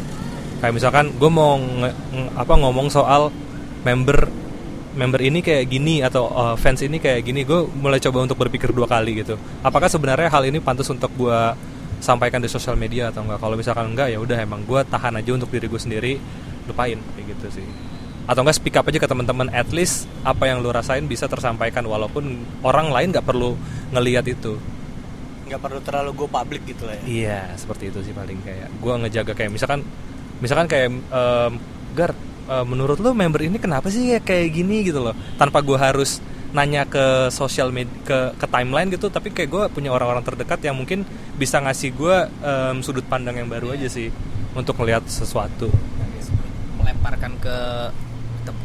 [0.61, 3.33] Kayak misalkan gue mau nge- nge- apa ngomong soal
[3.81, 4.29] member
[4.91, 8.75] member ini kayak gini atau uh, fans ini kayak gini gue mulai coba untuk berpikir
[8.75, 9.39] dua kali gitu.
[9.65, 11.41] Apakah sebenarnya hal ini pantas untuk gue
[12.01, 13.39] sampaikan di sosial media atau enggak.
[13.39, 16.13] Kalau misalkan enggak ya udah emang gue tahan aja untuk diri gue sendiri
[16.67, 17.67] lupain kayak gitu sih.
[18.25, 19.53] Atau enggak speak up aja ke teman-teman.
[19.53, 23.55] At least apa yang lu rasain bisa tersampaikan walaupun orang lain nggak perlu
[23.93, 24.57] ngelihat itu.
[25.47, 27.05] Nggak perlu terlalu go public gitu lah ya.
[27.05, 29.85] Iya, seperti itu sih paling kayak gua ngejaga kayak misalkan
[30.41, 31.53] misalkan kayak em,
[31.91, 32.15] Gar,
[32.47, 35.15] eh, menurut lo member ini kenapa sih kayak kayak gini gitu loh.
[35.35, 39.95] Tanpa gua harus nanya ke sosial media ke ke timeline gitu, tapi kayak gua punya
[39.95, 41.07] orang-orang terdekat yang mungkin
[41.39, 44.11] bisa ngasih gua em, sudut pandang yang baru aja sih
[44.55, 45.71] untuk melihat sesuatu.
[46.81, 47.57] melemparkan ke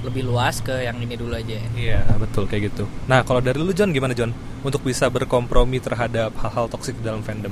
[0.06, 2.86] lebih luas ke yang ini dulu aja Iya, betul kayak gitu.
[3.10, 4.32] Nah, kalau dari lu John gimana John?
[4.62, 7.52] Untuk bisa berkompromi terhadap hal-hal toksik dalam fandom.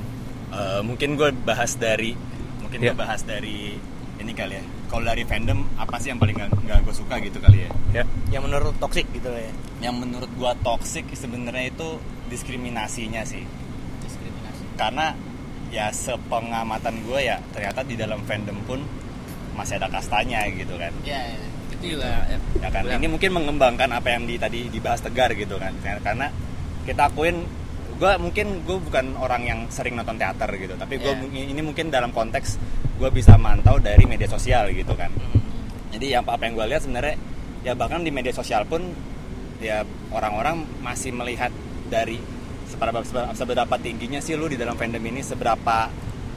[0.54, 2.14] Eh, mungkin gue bahas dari
[2.62, 2.94] mungkin Ya.
[2.94, 3.74] gue bahas dari
[4.22, 7.66] ini kali ya kalau dari fandom apa sih yang paling nggak gue suka gitu kali
[7.66, 7.70] ya?
[7.90, 8.04] Ya.
[8.38, 9.50] yang menurut toxic gitu ya?
[9.82, 11.98] Yang menurut gue toxic sebenarnya itu
[12.30, 13.42] diskriminasinya sih.
[14.06, 14.62] Diskriminasi.
[14.78, 15.18] Karena
[15.74, 18.86] ya sepengamatan gue ya ternyata di dalam fandom pun
[19.58, 20.94] masih ada kastanya gitu kan.
[21.02, 21.42] Ya, ya.
[21.74, 22.86] itu juga ya, ya kan?
[22.86, 23.02] Benar.
[23.02, 25.74] ini mungkin mengembangkan apa yang di tadi dibahas tegar gitu kan.
[25.82, 26.30] Karena
[26.86, 27.42] kita akuin
[27.94, 31.54] gue mungkin gue bukan orang yang sering nonton teater gitu tapi gue Iya.
[31.54, 32.58] ini mungkin dalam konteks
[32.98, 35.40] gue bisa mantau dari media sosial gitu kan Hmm.
[35.94, 37.14] jadi yang apa yang gue lihat sebenarnya
[37.62, 38.82] ya bahkan di media sosial pun
[39.62, 41.54] ya orang-orang masih melihat
[41.86, 42.18] dari
[42.68, 43.00] seberapa
[43.32, 45.86] seberapa, tingginya sih lu di dalam fandom ini seberapa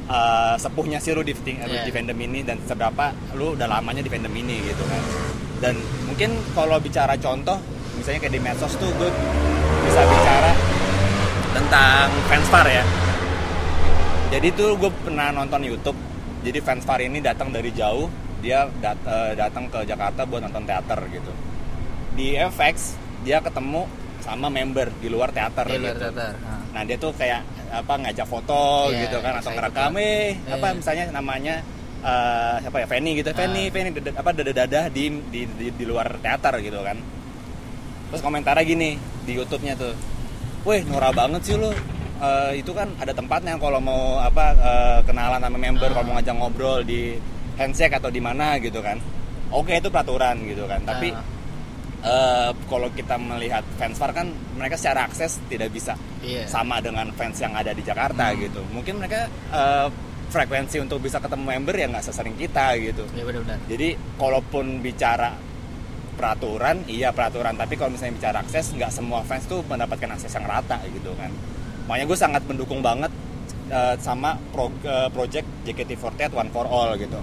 [0.06, 4.32] uh, sepuhnya sih lu di, di fandom ini dan seberapa lu udah lamanya di fandom
[4.32, 5.02] ini gitu kan
[5.58, 5.74] dan
[6.06, 7.58] mungkin kalau bicara contoh
[7.98, 9.10] misalnya kayak di medsos tuh gue
[9.90, 10.52] bisa bicara
[11.50, 12.84] tentang fanstar ya
[14.28, 15.98] jadi tuh gue pernah nonton YouTube
[16.42, 18.08] jadi fanstar ini datang dari jauh
[18.38, 21.32] dia dat- eh, datang ke Jakarta buat nonton teater gitu
[22.14, 23.88] di FX dia ketemu
[24.20, 26.02] sama member di luar teater Di luar gitu.
[26.04, 26.34] teater.
[26.36, 26.60] Nah.
[26.70, 30.76] Nah dia tuh kayak apa ngajak foto Iya, gitu kan atau ngerekam eh apa Iya.
[30.76, 31.56] misalnya namanya
[32.00, 33.72] eh, siapa ya Fanny gitu Fanny Ah.
[33.72, 36.98] Fanny dada- apa dada dadah di, di di di luar teater gitu kan
[38.08, 38.90] terus komentarnya gini
[39.24, 39.94] di YouTube-nya tuh
[40.68, 41.72] weh norak banget sih lu
[42.18, 46.34] Eh, itu kan ada tempatnya kalau mau apa eh, kenalan sama member kalau mau ngajak
[46.34, 47.14] ngobrol di
[47.54, 48.98] handshake atau di mana gitu kan
[49.54, 51.14] oke itu peraturan gitu kan tapi
[52.02, 56.50] eh, kalau kita melihat fanstar kan mereka secara akses tidak bisa Iya.
[56.50, 58.42] sama dengan fans yang ada di Jakarta Hmm.
[58.42, 58.62] gitu.
[58.74, 59.88] Mungkin mereka eh,
[60.28, 63.06] frekuensi untuk bisa ketemu member ya nggak sesering kita gitu.
[63.14, 65.38] ya benar-benar Jadi kalaupun bicara
[66.18, 67.54] peraturan, iya peraturan.
[67.54, 71.30] Tapi kalau misalnya bicara akses, nggak semua fans tuh mendapatkan akses yang rata gitu kan.
[71.86, 73.14] Makanya gue sangat mendukung banget
[73.70, 77.22] eh, sama pro, eh, project JKT48 One for All gitu.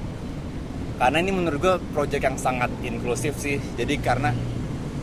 [0.95, 3.59] Karena ini menurut gue project yang sangat inklusif sih.
[3.75, 4.31] Jadi karena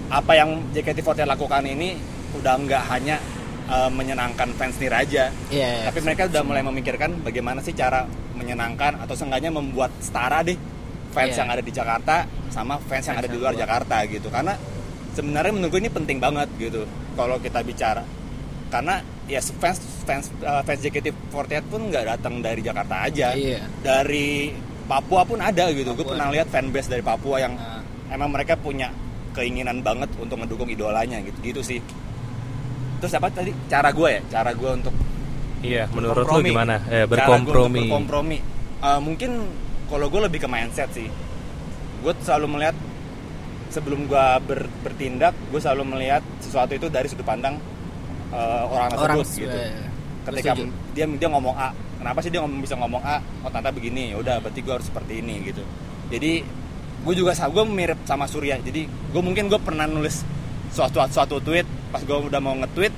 [0.07, 1.99] apa yang JKT48 lakukan ini
[2.39, 3.19] udah nggak hanya
[3.67, 8.07] eh, menyenangkan fans Niraja, Iya, tapi mereka udah mulai memikirkan bagaimana sih cara
[8.39, 10.57] menyenangkan atau seenggaknya membuat setara deh
[11.11, 11.39] fans Iya.
[11.39, 12.15] yang ada di Jakarta
[12.49, 13.61] sama fans yang Fans ada di yang luar luar.
[13.61, 14.53] Jakarta gitu karena
[15.11, 16.81] sebenarnya menurut gue ini penting banget gitu
[17.13, 18.03] kalau kita bicara
[18.67, 18.95] karena
[19.25, 23.59] ya fans fans uh, fans JKT48 pun nggak datang dari Jakarta aja Iya.
[23.81, 26.15] dari Papua pun ada gitu gue Papua.
[26.15, 27.83] pernah lihat fanbase dari Papua yang Nah.
[28.09, 28.91] emang mereka punya
[29.31, 31.79] keinginan banget untuk mendukung idolanya gitu gitu sih
[32.97, 34.95] terus apa tadi cara gue ya cara gue untuk
[35.61, 36.49] Iya, menurut lu Kompromi.
[36.49, 36.75] gimana?
[36.89, 37.81] Eh, Cara gua untuk berkompromi.
[37.85, 38.37] berkompromi.
[38.81, 39.31] Eh, mungkin
[39.91, 41.11] kalau gue lebih ke mindset sih.
[42.01, 42.75] Gue selalu melihat
[43.69, 47.59] sebelum gue ber- bertindak, gue selalu melihat sesuatu itu dari sudut pandang
[48.31, 49.59] eh, orang tersebut orang gitu.
[49.59, 49.85] eh,
[50.21, 50.69] Ketika setuju.
[50.93, 53.19] dia dia ngomong A, kenapa sih dia ngomong bisa ngomong A?
[53.43, 55.61] Oh ternyata begini, ya udah berarti gue harus seperti ini gitu.
[56.07, 56.41] Jadi
[57.01, 58.55] gue juga gue mirip sama Surya.
[58.61, 60.23] Jadi gue mungkin gue pernah nulis
[60.71, 62.93] suatu suatu tweet pas gue udah mau nge-tweet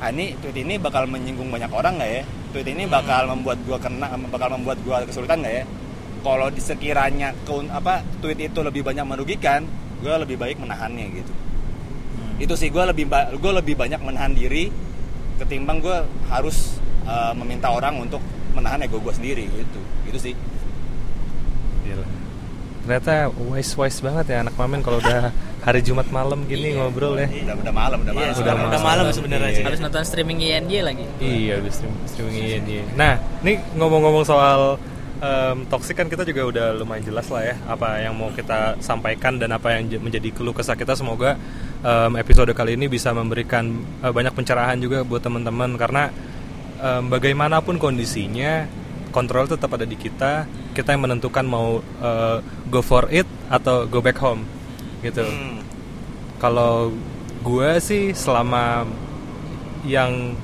[0.00, 2.22] ah ini tweet ini bakal menyinggung banyak orang nggak ya
[2.56, 5.64] tweet ini bakal membuat gue kena bakal membuat gue kesulitan nggak ya
[6.20, 9.64] kalau di sekiranya keun apa tweet itu lebih banyak merugikan
[9.98, 11.32] gue lebih baik menahannya gitu
[12.38, 13.04] itu sih gue lebih
[13.34, 14.72] gue lebih banyak menahan diri
[15.36, 20.34] ketimbang gue harus uh, meminta orang untuk menahan ego gue sendiri gitu gitu sih
[21.82, 22.04] Gila.
[22.80, 23.12] Ternyata
[23.46, 25.28] wise wise banget ya anak mamen kalau udah
[25.60, 27.28] hari Jumat malam gini ngobrol ya.
[27.28, 29.04] udah udah malam udah malam Iya, Udah sekarang udah malam.
[29.04, 29.62] malam sebenarnya sih.
[29.62, 32.70] habis nonton streaming INJ lagi Iya, udah stream, streaming INJ.
[32.96, 34.80] Nah, ini ngomong-ngomong soal
[35.20, 39.36] em, toxic kan kita juga udah lumayan jelas lah ya apa yang mau kita sampaikan
[39.36, 40.96] dan apa yang menjadi keluh kesah kita.
[40.96, 41.36] Semoga
[41.84, 46.08] em, episode kali ini bisa memberikan eh, banyak pencerahan juga buat teman-teman karena
[46.80, 48.66] em, bagaimanapun kondisinya
[49.12, 50.48] kontrol tetap ada di kita.
[50.72, 52.38] Kita yang menentukan mau eh,
[52.72, 54.42] go for it atau go back home
[55.04, 55.24] gitu.
[55.24, 55.60] Hmm.
[56.40, 56.92] Kalau
[57.40, 58.84] gue sih selama
[59.84, 60.36] yang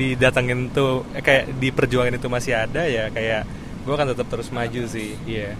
[0.00, 3.44] didatengin tuh eh, kayak di perjuangan itu masih ada ya kayak
[3.84, 5.16] gue akan tetap terus maju sih.
[5.28, 5.52] Iya.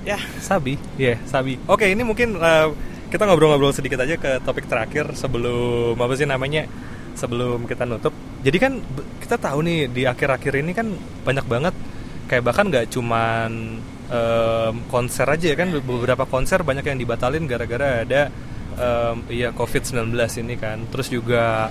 [0.00, 1.60] ya Sabi, iya Sabi.
[1.70, 2.68] Oke, ini mungkin eh,
[3.10, 6.66] kita ngobrol-ngobrol sedikit aja ke topik terakhir sebelum apa sih namanya?
[7.18, 8.14] Sebelum kita nutup.
[8.40, 8.72] Jadi kan
[9.20, 10.88] kita tahu nih di akhir-akhir ini kan
[11.26, 11.74] banyak banget
[12.30, 13.50] kayak bahkan nggak cuman
[14.06, 18.30] em, konser aja ya kan beberapa konser banyak yang dibatalin gara-gara ada
[18.76, 20.78] em, iya COVID-19 ini kan.
[20.90, 21.70] Terus juga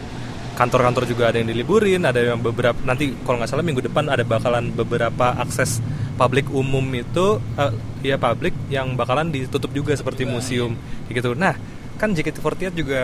[0.59, 4.27] kantor-kantor juga ada yang diliburin, ada yang beberapa nanti kalau nggak salah minggu depan ada
[4.27, 5.79] bakalan beberapa akses
[6.19, 7.71] publik umum itu eh,
[8.03, 10.75] ya publik yang bakalan ditutup juga seperti museum
[11.07, 11.31] kayak gitu.
[11.31, 11.55] Nah,
[11.99, 13.03] kan JKT48 juga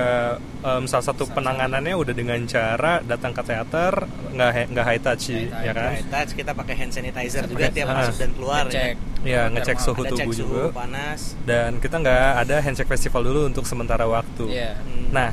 [0.63, 5.71] em, salah satu penanganannya udah dengan cara datang ke teater nggak nggak high touch ya
[5.75, 5.91] kan?
[5.99, 8.95] High touch kita pakai hand sanitizer juga tiap masuk dan keluar Cek.
[9.27, 9.85] Ya ngecek Thermal.
[9.91, 13.67] suhu ada cek tubuh suhu juga panas dan kita nggak ada handshake festival dulu untuk
[13.67, 14.47] sementara waktu.
[14.47, 14.79] Iya.
[14.79, 15.11] Hmm.
[15.11, 15.31] Nah,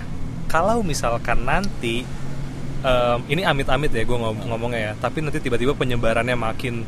[0.50, 2.02] kalau misalkan nanti
[2.82, 6.82] em, ini amit-amit ya gue ngomongnya ya, tapi nanti tiba-tiba penyebarannya makin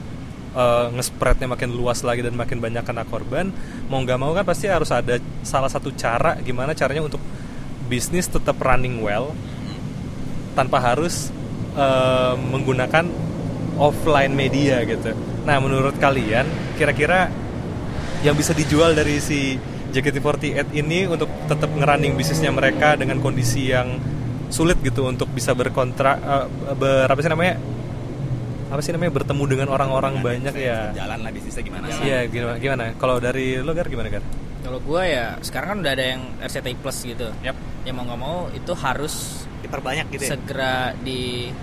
[0.54, 3.50] eh, nge-spreadnya makin luas lagi dan makin banyak kena korban,
[3.90, 7.20] mau nggak mau kan pasti harus ada salah satu cara gimana caranya untuk
[7.90, 9.36] bisnis tetap running well
[10.54, 11.28] tanpa harus
[11.76, 13.04] eh, menggunakan
[13.78, 15.12] offline media gitu.
[15.44, 16.46] Nah, menurut kalian
[16.78, 17.28] kira-kira
[18.24, 19.58] yang bisa dijual dari si
[19.94, 24.00] JKT48 ini untuk tetap ngerunning bisnisnya mereka dengan kondisi yang
[24.48, 27.58] sulit gitu untuk bisa berkontra eh, ber sih namanya
[28.74, 29.12] apa sih namanya?
[29.22, 30.90] Bertemu dengan orang-orang banyak ya.
[30.90, 32.02] jalan lah bisnisnya gimana sih?
[32.10, 32.84] Iya gimana gimana?
[32.98, 34.26] Kalau dari lo gar gimana gar?
[34.66, 37.30] Kalau gue ya sekarang kan udah ada yang RCTI Plus gitu.
[37.46, 37.54] Yap.
[37.86, 40.30] Ya mau nggak mau itu harus diperbanyak gitu ya?
[40.34, 41.54] segera di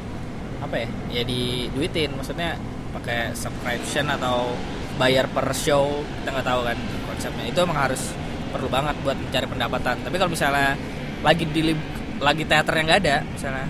[0.63, 0.89] apa ya?
[1.11, 2.15] Ya diduitin.
[2.15, 2.55] Maksudnya
[2.95, 4.55] pakai subscription atau
[4.95, 6.77] bayar per show kita nggak tahu kan
[7.11, 7.43] konsepnya.
[7.51, 8.15] Itu emang harus
[8.55, 9.99] perlu banget buat mencari pendapatan.
[9.99, 10.79] Tapi kalau misalnya
[11.27, 11.75] lagi di
[12.23, 13.65] lagi teater yang nggak ada misalnya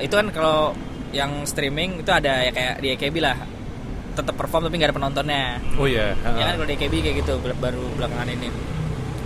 [0.00, 0.76] itu kan kalau
[1.10, 3.36] yang streaming itu ada ya kayak di AKB lah.
[4.14, 5.44] Tetap perform tapi nggak ada penontonnya.
[5.78, 8.48] Oh iya ya kan kalau di AKB kayak gitu baru belakangan ini.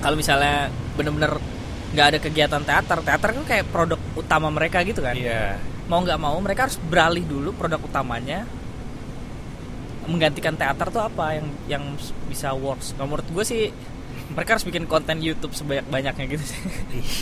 [0.01, 1.41] Kalau misalnya bener-bener
[1.95, 5.15] nggak ada kegiatan teater teater kan kayak produk utama mereka gitu kan.
[5.17, 5.57] Iya.
[5.87, 8.45] Mau nggak mau mereka harus beralih dulu produk utamanya.
[10.05, 11.85] Menggantikan teater tuh apa yang yang
[12.29, 12.93] bisa works.
[12.93, 13.63] Kalau menurut gue sih
[14.35, 16.61] mereka harus bikin konten YouTube sebanyak banyaknya gitu sih.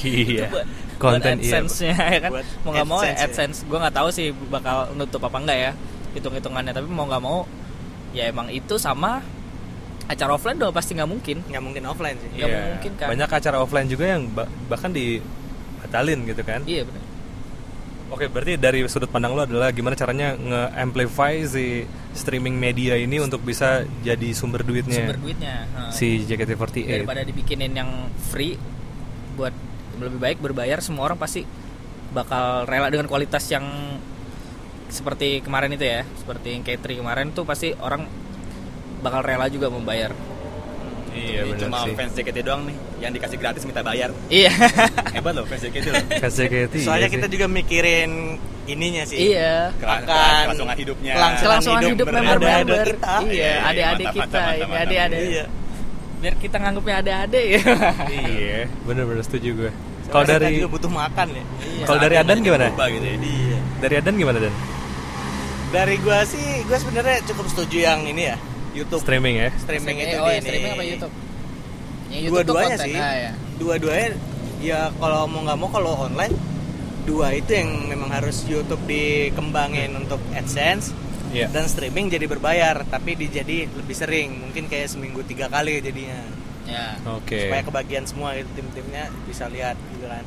[0.03, 0.49] Iya.
[0.53, 1.61] Buat, konten buat iya.
[1.61, 2.31] AdSense-nya ya kan?
[2.33, 3.25] Buat mau nggak mau AdSense ya.
[3.29, 3.59] AdSense.
[3.69, 5.73] Gue nggak tahu sih bakal nutup apa enggak ya
[6.13, 7.49] hitung hitungannya tapi mau nggak mau
[8.13, 9.25] ya emang itu sama
[10.05, 11.37] acara offline udah pasti nggak mungkin.
[11.47, 12.31] Nggak mungkin offline sih.
[12.37, 12.61] Nggak Iya.
[12.73, 13.07] mungkin kan.
[13.13, 16.61] banyak acara offline juga yang ba- bahkan dibatalin gitu kan?
[16.65, 17.05] Iya benar
[18.13, 23.41] Oke, berarti dari sudut pandang lo adalah gimana caranya nge-amplify si streaming media ini untuk
[23.41, 25.89] bisa jadi sumber duitnya sumber duitnya ha.
[25.89, 26.85] si JKT48.
[26.87, 27.91] daripada dibikinin yang
[28.29, 28.57] free
[29.33, 29.53] buat
[29.97, 31.45] lebih baik berbayar semua orang pasti
[32.11, 33.65] bakal rela dengan kualitas yang
[34.87, 38.05] seperti kemarin itu ya seperti yang K3 kemarin tuh pasti orang
[39.01, 40.13] bakal rela juga membayar
[41.13, 41.93] Iya Jadi benar cuma sih.
[41.93, 44.49] fans JKT doang nih yang dikasih gratis minta bayar iya
[45.13, 46.75] hebat loh fans JKT loh Fans JKT.
[46.81, 47.33] soalnya iya kita sih.
[47.33, 53.15] juga mikirin ininya sih iya Akan kelangsungan hidupnya kelangsungan kelangsungan hidup berada-ada member-member kita.
[53.27, 55.45] iya Iya, adik-adik mantap, kita mantap, ini mantap, adik-adik iya
[56.23, 57.63] biar kita nganggupnya adik-adik ya
[58.07, 59.71] Iya, benar-benar setuju gue.
[60.07, 61.43] Kalau kita dari juga butuh makan ya
[61.83, 62.67] kalau dari Adan gimana?
[62.71, 63.17] Gitu ya.
[63.19, 64.55] iya Dari Adan gimana Dan?
[65.73, 68.37] dari gua sih gua sebenarnya cukup setuju yang ini ya
[68.77, 69.49] YouTube Streaming ya.
[69.57, 70.45] streaming itu oh ya ini.
[70.45, 71.15] streaming apa YouTube
[72.29, 72.87] dua-duanya konten.
[72.93, 73.33] sih ah, ya.
[73.57, 74.09] dua-duanya
[74.61, 76.35] ya kalau mau nggak mau kalau online
[77.03, 80.95] dua itu yang memang harus YouTube dikembangin untuk AdSense
[81.33, 81.49] Iya.
[81.49, 86.21] dan streaming jadi berbayar tapi dijadi lebih sering mungkin kayak seminggu tiga kali jadinya.
[86.63, 86.95] Ya.
[87.11, 87.49] Oke.
[87.49, 90.23] supaya kebagian semua gitu tim-timnya bisa lihat gitu kan.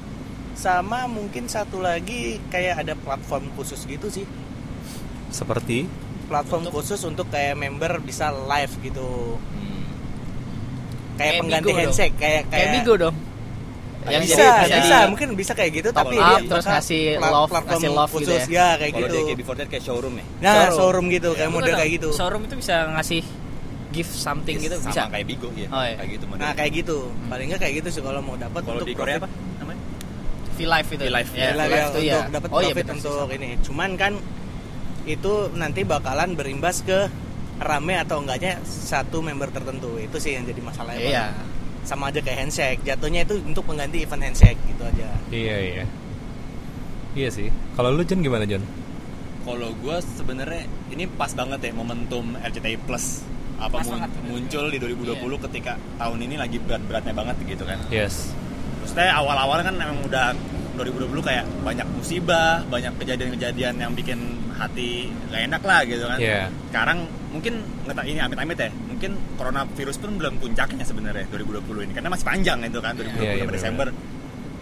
[0.53, 4.25] Sama mungkin satu lagi kayak ada platform khusus gitu sih.
[5.29, 5.85] Seperti?
[6.25, 9.37] Platform Untuk- khusus untuk kayak member bisa live gitu.
[9.37, 9.83] Hmm.
[11.15, 11.79] kayak, Kayak pengganti dong.
[11.79, 13.15] handshake kayak kayak Bigo dong
[14.05, 17.49] yang bisa, jadi bisa, mungkin bisa kayak gitu top tapi up, dia terus ngasih love-
[17.49, 18.43] platform ngasih love gitu khusus.
[18.47, 18.67] ya.
[18.77, 19.17] kayak kalau gitu.
[19.17, 20.25] di KB48 kayak showroom ya?
[20.39, 22.09] Nah showroom, gitu kayak Bukan model kayak gitu.
[22.11, 23.21] Showroom itu bisa ngasih
[23.89, 25.01] gift something gitu sama bisa.
[25.07, 25.95] kayak Bigo ya Oh, iya.
[25.95, 26.53] kayak gitu nah modelnya.
[26.53, 26.97] kayak gitu.
[27.25, 29.81] Paling nggak kayak gitu sih kalau mau dapat untuk di Korea apa namanya?
[30.55, 31.03] V-Live itu.
[31.03, 33.49] V-Live, ya, Lah, V-Live ya, itu ya untuk dapat oh iya untuk ini.
[33.59, 34.13] Cuman kan
[35.05, 37.07] itu nanti bakalan berimbas ke
[37.55, 39.95] rame atau enggaknya satu member tertentu.
[39.95, 41.01] Itu sih yang jadi masalahnya.
[41.01, 41.25] Iya
[41.85, 45.85] sama aja kayak handshake jatuhnya itu untuk mengganti event handshake gitu aja Iya iya.
[47.15, 47.47] Iya sih.
[47.73, 48.61] Kalau lu Jon gimana Jon?
[49.41, 53.21] kalau gue sebenarnya ini pas banget ya momentum RCTI Plus
[53.55, 54.11] apa Pas mun- banget.
[54.25, 58.33] muncul di 2020 ketika tahun ini lagi berat-beratnya banget gitu kan Yes.
[58.81, 60.33] Maksudnya awal-awal kan emang udah
[60.75, 64.17] 2020 kayak banyak musibah, banyak kejadian-kejadian yang bikin
[64.51, 66.17] hati gak enak lah gitu kan.
[66.17, 66.49] Iya.
[66.67, 66.97] Sekarang
[67.29, 72.07] mungkin nggak tahu ini amit-amit ya, mungkin coronavirus pun belum puncaknya sebenarnya 2020 ini karena
[72.07, 73.53] masih panjang itu kan 2020 Iya, iya, sampai benar.
[73.53, 73.87] Desember.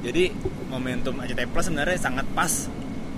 [0.03, 0.23] Jadi
[0.67, 2.51] momentum ACT Plus sebenarnya sangat pas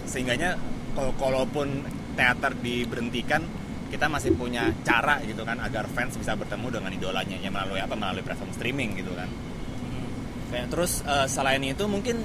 [0.06, 0.60] sehingganya
[0.91, 1.82] kalau kalaupun
[2.13, 3.41] teater diberhentikan
[3.86, 7.95] kita masih punya cara gitu kan agar fans bisa bertemu dengan idolanya ya melalui apa
[7.95, 9.32] melalui platform streaming gitu kan.
[10.51, 12.21] Kayak terus eh, selain itu mungkin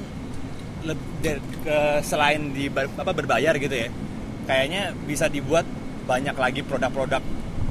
[0.83, 3.89] leb- de- ke- selain di apa berbayar gitu ya,
[4.45, 5.65] kayaknya bisa dibuat
[6.05, 7.23] banyak lagi produk-produk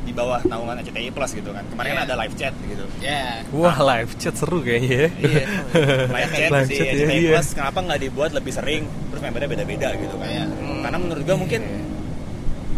[0.09, 1.61] di bawah naungan RCTI Plus gitu kan.
[1.69, 2.07] Kemarin kan Iya.
[2.09, 2.85] ada live chat gitu.
[2.97, 3.45] Ya.
[3.53, 5.07] Wah, live chat seru kayaknya ya.
[5.21, 5.43] Iya.
[6.17, 7.31] Live chat Live di chat, iya, RCTI iya.
[7.37, 10.27] Plus kenapa nggak dibuat lebih sering terus membernya beda-beda gitu kan.
[10.27, 10.45] Iya.
[10.49, 10.81] Hmm.
[10.81, 11.61] Karena menurut gua mungkin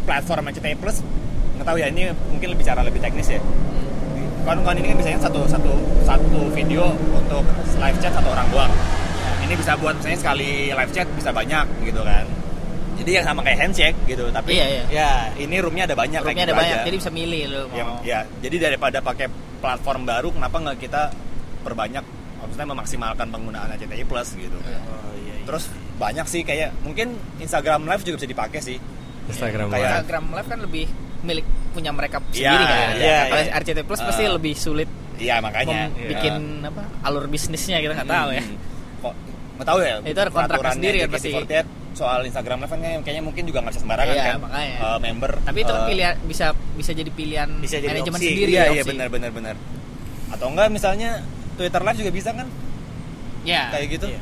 [0.03, 0.97] platform RCTI Plus
[1.55, 3.39] nggak tahu ya ini mungkin lebih cara lebih teknis ya.
[4.43, 5.71] Kan kan ini kan biasanya satu satu
[6.03, 7.47] satu video untuk
[7.79, 8.71] live chat satu orang doang.
[9.47, 12.25] Ini bisa buat misalnya sekali live chat bisa banyak gitu kan.
[13.01, 14.83] Jadi yang sama kayak handshake gitu, tapi Iya, iya.
[14.87, 16.85] ya ini roomnya ada banyak Roomnya kayak ada gitu banyak, aja.
[16.85, 17.97] jadi bisa milih lo ya, mau.
[18.01, 21.01] ya, jadi daripada pakai platform baru, kenapa nggak kita
[21.59, 22.05] perbanyak,
[22.37, 24.53] maksudnya memaksimalkan penggunaan ACTI Plus gitu.
[24.53, 24.69] Oh,
[25.17, 25.45] iya, iya.
[25.45, 28.77] Terus banyak sih kayak mungkin Instagram Live juga bisa dipakai sih.
[29.23, 29.89] Instagram Kayak- Live.
[29.91, 30.85] Instagram Live kan lebih
[31.21, 32.87] milik punya mereka Iya, sendiri kan.
[32.95, 33.51] iya, Kalau iya.
[33.55, 35.93] RCT Plus pasti Eh, lebih sulit Iya makanya.
[35.93, 36.33] bikin
[36.63, 38.41] apa alur bisnisnya kita nggak tahu ya.
[38.41, 38.57] Hmm.
[38.99, 39.13] Kok
[39.55, 39.93] nggak tahu ya?
[40.01, 43.73] Itu ada kontraknya peraturannya sendiri kan JKT48 soal Instagram Live kan kayaknya, mungkin juga nggak
[43.73, 44.39] bisa sembarangan Iya, kan.
[44.41, 44.75] makanya.
[44.79, 45.31] Eh, member.
[45.43, 48.27] Tapi itu kan eh, pilihan bisa bisa jadi pilihan Bisa jadi manajemen opsi.
[48.27, 49.55] sendiri Iya ya, iya benar benar benar.
[50.29, 51.09] Atau enggak misalnya
[51.55, 52.47] Twitter Live juga bisa kan?
[53.43, 53.69] Ya.
[53.69, 54.07] Kayak gitu.
[54.07, 54.21] Iya.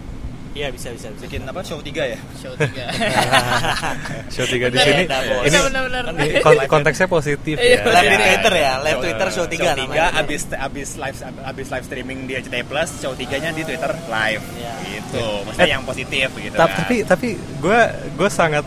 [0.50, 1.22] Iya bisa bisa bisa.
[1.22, 2.18] Bikin apa show 3 ya?
[2.36, 2.66] Show 3.
[4.34, 5.04] Show 3 di sini.
[5.06, 5.22] ya.
[5.46, 6.04] Ini benar benar.
[6.18, 7.86] ini kon- konteksnya positif Iya, ya.
[7.86, 8.26] Live di Iya.
[8.26, 10.06] Twitter ya, live Show- Twitter show 3 show 3 namanya.
[10.18, 14.44] abis abis live abis live streaming di RCTI Plus, show 3-nya di Twitter live.
[14.52, 14.74] Iya.
[14.90, 15.26] Gitu.
[15.46, 16.76] Maksudnya yang positif gitu Ta- kan.
[16.80, 17.80] Tapi tapi gue
[18.14, 18.66] gue sangat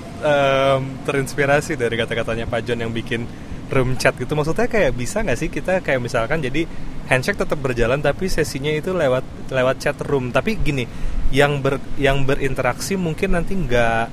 [1.01, 3.27] terinspirasi dari kata-katanya Pak John yang bikin
[3.69, 4.33] room chat gitu.
[4.33, 6.63] Maksudnya kayak bisa nggak sih kita kayak misalkan jadi
[7.13, 10.33] handshake tetap berjalan tapi sesinya itu lewat lewat chat room.
[10.33, 10.89] Tapi gini,
[11.29, 14.05] yang ber yang berinteraksi mungkin nanti nggak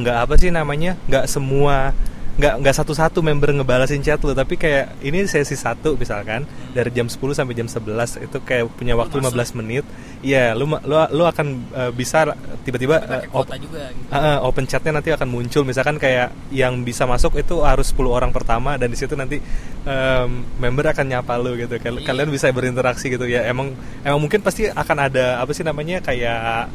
[0.00, 1.92] nggak apa sih namanya nggak semua
[2.36, 7.08] nggak nggak satu-satu member ngebalasin chat lu tapi kayak ini sesi satu misalkan dari jam
[7.08, 9.88] 10 sampai jam 11 itu kayak punya waktu 15 menit.
[10.20, 12.28] Iya, lu lu lu akan eh, bisa
[12.60, 13.00] tiba-tiba
[13.32, 14.12] kuota op- juga gitu.
[14.12, 15.64] Ah, open chatnya nanti akan muncul.
[15.64, 19.40] Misalkan kayak yang bisa masuk itu harus 10 orang pertama dan di situ nanti
[19.82, 20.28] em,
[20.60, 21.80] member akan nyapa lu gitu.
[21.80, 22.04] Kal- Iya.
[22.04, 23.24] kalian bisa berinteraksi gitu.
[23.24, 23.72] Ya emang
[24.04, 26.68] emang mungkin pasti akan ada apa sih namanya kayak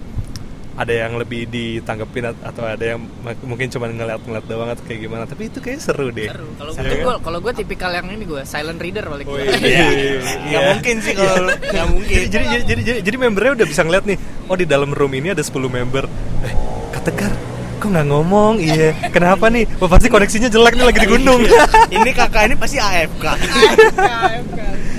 [0.71, 3.03] ada yang lebih ditanggepin at- atau ada yang
[3.41, 6.47] mungkin cuma ngeliat-ngeliat doang atau kayak gimana tapi itu kayak seru deh Seru.
[6.55, 7.19] Kalau Iya gue kan?
[7.21, 9.51] kalau gue tipikal yang ini gue silent reader balik Oh, gue.
[9.61, 9.87] iya.
[10.17, 10.59] Nggak Iya.
[10.71, 12.15] mungkin sih kalau lu- nggak mungkin.
[12.15, 15.11] jadi, jadi, jadi, jadi, jadi, jadi membernya udah bisa ngeliat nih oh di dalam room
[15.11, 16.07] ini ada 10 member
[16.41, 16.53] eh
[16.89, 17.33] Kak Tegar
[17.77, 21.41] kok nggak ngomong iya kenapa nih oh, pasti koneksinya jelek nih lagi di gunung
[21.91, 23.25] ini kakak ini pasti AFK.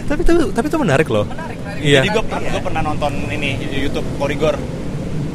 [0.04, 1.24] tapi tapi tapi itu menarik loh
[1.78, 4.54] iya Jadi gue gue pernah nonton ini di YouTube Korigor.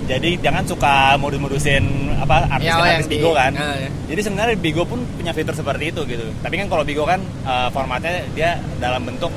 [0.08, 1.84] Jadi jangan suka modus-modusin
[2.18, 3.52] apa artis Ya, oh, yang artis di- Bigo kan.
[3.54, 3.90] Ah, ya.
[4.08, 6.26] Jadi sebenarnya Bigo pun punya fitur seperti itu gitu.
[6.40, 9.30] Tapi kan kalau Bigo kan eh, formatnya dia dalam bentuk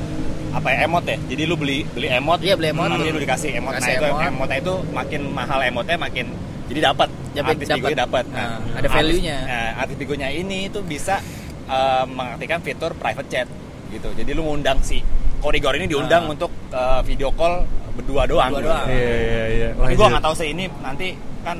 [0.51, 1.19] apa ya emot ya.
[1.25, 2.87] Jadi lu beli beli emot, Iya, beli emot.
[2.87, 3.71] nanti lu dikasih emot.
[3.73, 4.23] Kasih nah itu emot.
[4.29, 6.25] emotnya itu makin mahal emotnya makin
[6.65, 7.79] jadi dapat Dapat- artis dapat.
[7.83, 8.23] Bigo dapat.
[8.27, 9.37] Nah, ada value-nya.
[9.37, 11.19] Artis, nah, artis Bigonya ini itu bisa
[11.67, 13.47] eh, mengaktifkan fitur private chat
[13.89, 14.07] gitu.
[14.13, 15.03] Jadi lu ngundang si
[15.37, 16.31] Korigor ini diundang Ah.
[16.31, 18.49] untuk eh, video call berdua doang.
[18.49, 18.87] Berdua doang.
[18.87, 21.07] iya iya iya Tapi gue nggak tahu sih ini nanti
[21.41, 21.57] kan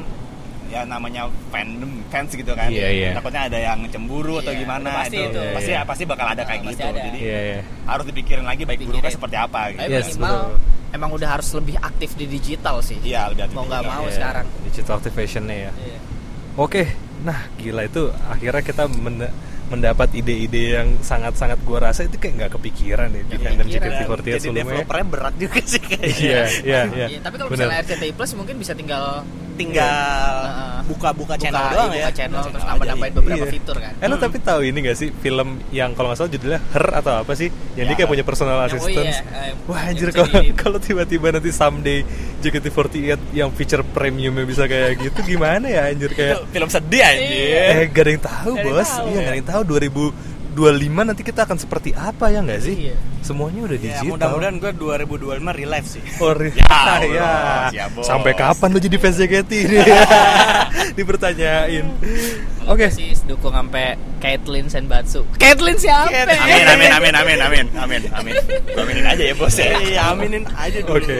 [0.67, 2.72] ya namanya fandom fans gitu kan.
[2.72, 3.10] Iya, iya.
[3.12, 5.41] Takutnya ada yang cemburu atau Iya, gimana udah pasti itu.
[5.52, 5.82] pasti Iya, iya.
[5.84, 6.86] pasti bakal ada kayak Pasti gitu.
[6.88, 7.00] ada.
[7.02, 9.84] Jadi iya iya harus dipikirin lagi baik buruknya seperti apa gitu.
[9.86, 10.56] Yes, minimal betul.
[10.91, 12.96] emang udah harus lebih aktif di digital sih.
[13.02, 14.46] Iya, lebih hati Mau nggak mau Iya, sekarang.
[14.63, 16.00] digital activationnya ya Iya.
[16.54, 16.84] Oke,
[17.22, 19.32] nah gila itu akhirnya kita men-
[19.71, 23.88] mendapat ide-ide yang sangat-sangat gua rasa itu kayak nggak kepikiran ya di fandom kepikiran.
[23.88, 24.63] JKT48 Jadi sebelumnya.
[24.67, 26.12] developernya berat juga sih kayaknya.
[26.19, 27.07] Iya, iya, iya.
[27.15, 29.23] Iya, tapi kalau misalnya RCTI Plus mungkin bisa tinggal
[29.62, 30.35] Tinggal
[30.83, 32.09] buka-buka buka, channel iya, doang buka ya.
[32.12, 33.53] channel terus nambah-nambahin beberapa Iya.
[33.53, 33.93] fitur kan.
[33.95, 37.13] Eh lo tapi tahu ini gak sih film yang kalau nggak salah judulnya Her atau
[37.17, 37.47] apa sih?
[37.71, 37.97] Yang dia Ya.
[37.97, 39.07] kayak punya personal Yang- oh assistant.
[39.07, 40.31] iya, eh, Wah anjir kalau
[40.62, 41.99] kalau tiba-tiba nanti someday
[42.41, 42.99] JKT48
[43.31, 47.62] yang feature premiumnya bisa kayak gitu gimana ya anjir kayak film sedih anjir.
[47.77, 49.21] eh gak ada yang tahu bos iya ya.
[49.21, 49.62] gak ada yang tahu
[50.52, 52.75] 2025 nanti kita akan seperti apa ya nggak sih?
[52.85, 52.95] Iya.
[53.21, 54.10] Semuanya udah Ya, digital.
[54.12, 55.15] mudah-mudahan gue 2025
[55.54, 56.04] real life sih.
[56.17, 58.04] Oh, ri- Ya ya, Allah, siap, bos.
[58.04, 59.77] Sampai kapan lu jadi fans JKT ini?
[60.97, 61.85] Dipertanyain.
[62.63, 62.87] Oke.
[62.89, 68.33] sih dukung sampai Caitlyn Senbatsu Caitlyn siapa Amin amin amin amin amin amin amin.
[68.75, 69.71] Aminin aja ya bos ya.
[69.77, 70.99] Iya, aminin aja dulu.
[70.99, 71.17] Oke.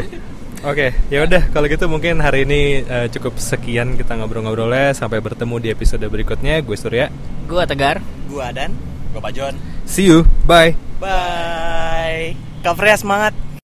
[0.62, 5.56] Oke, ya udah kalau gitu mungkin hari ini eh, cukup sekian kita ngobrol-ngobrolnya sampai bertemu
[5.58, 6.62] di episode berikutnya.
[6.62, 7.10] Gue Surya.
[7.50, 8.72] gua tegar Gua dan
[9.12, 9.56] Gua Pak John.
[9.84, 10.24] See you.
[10.48, 10.80] Bye.
[11.04, 12.32] bye.
[12.64, 13.36] Kak Freya semangat.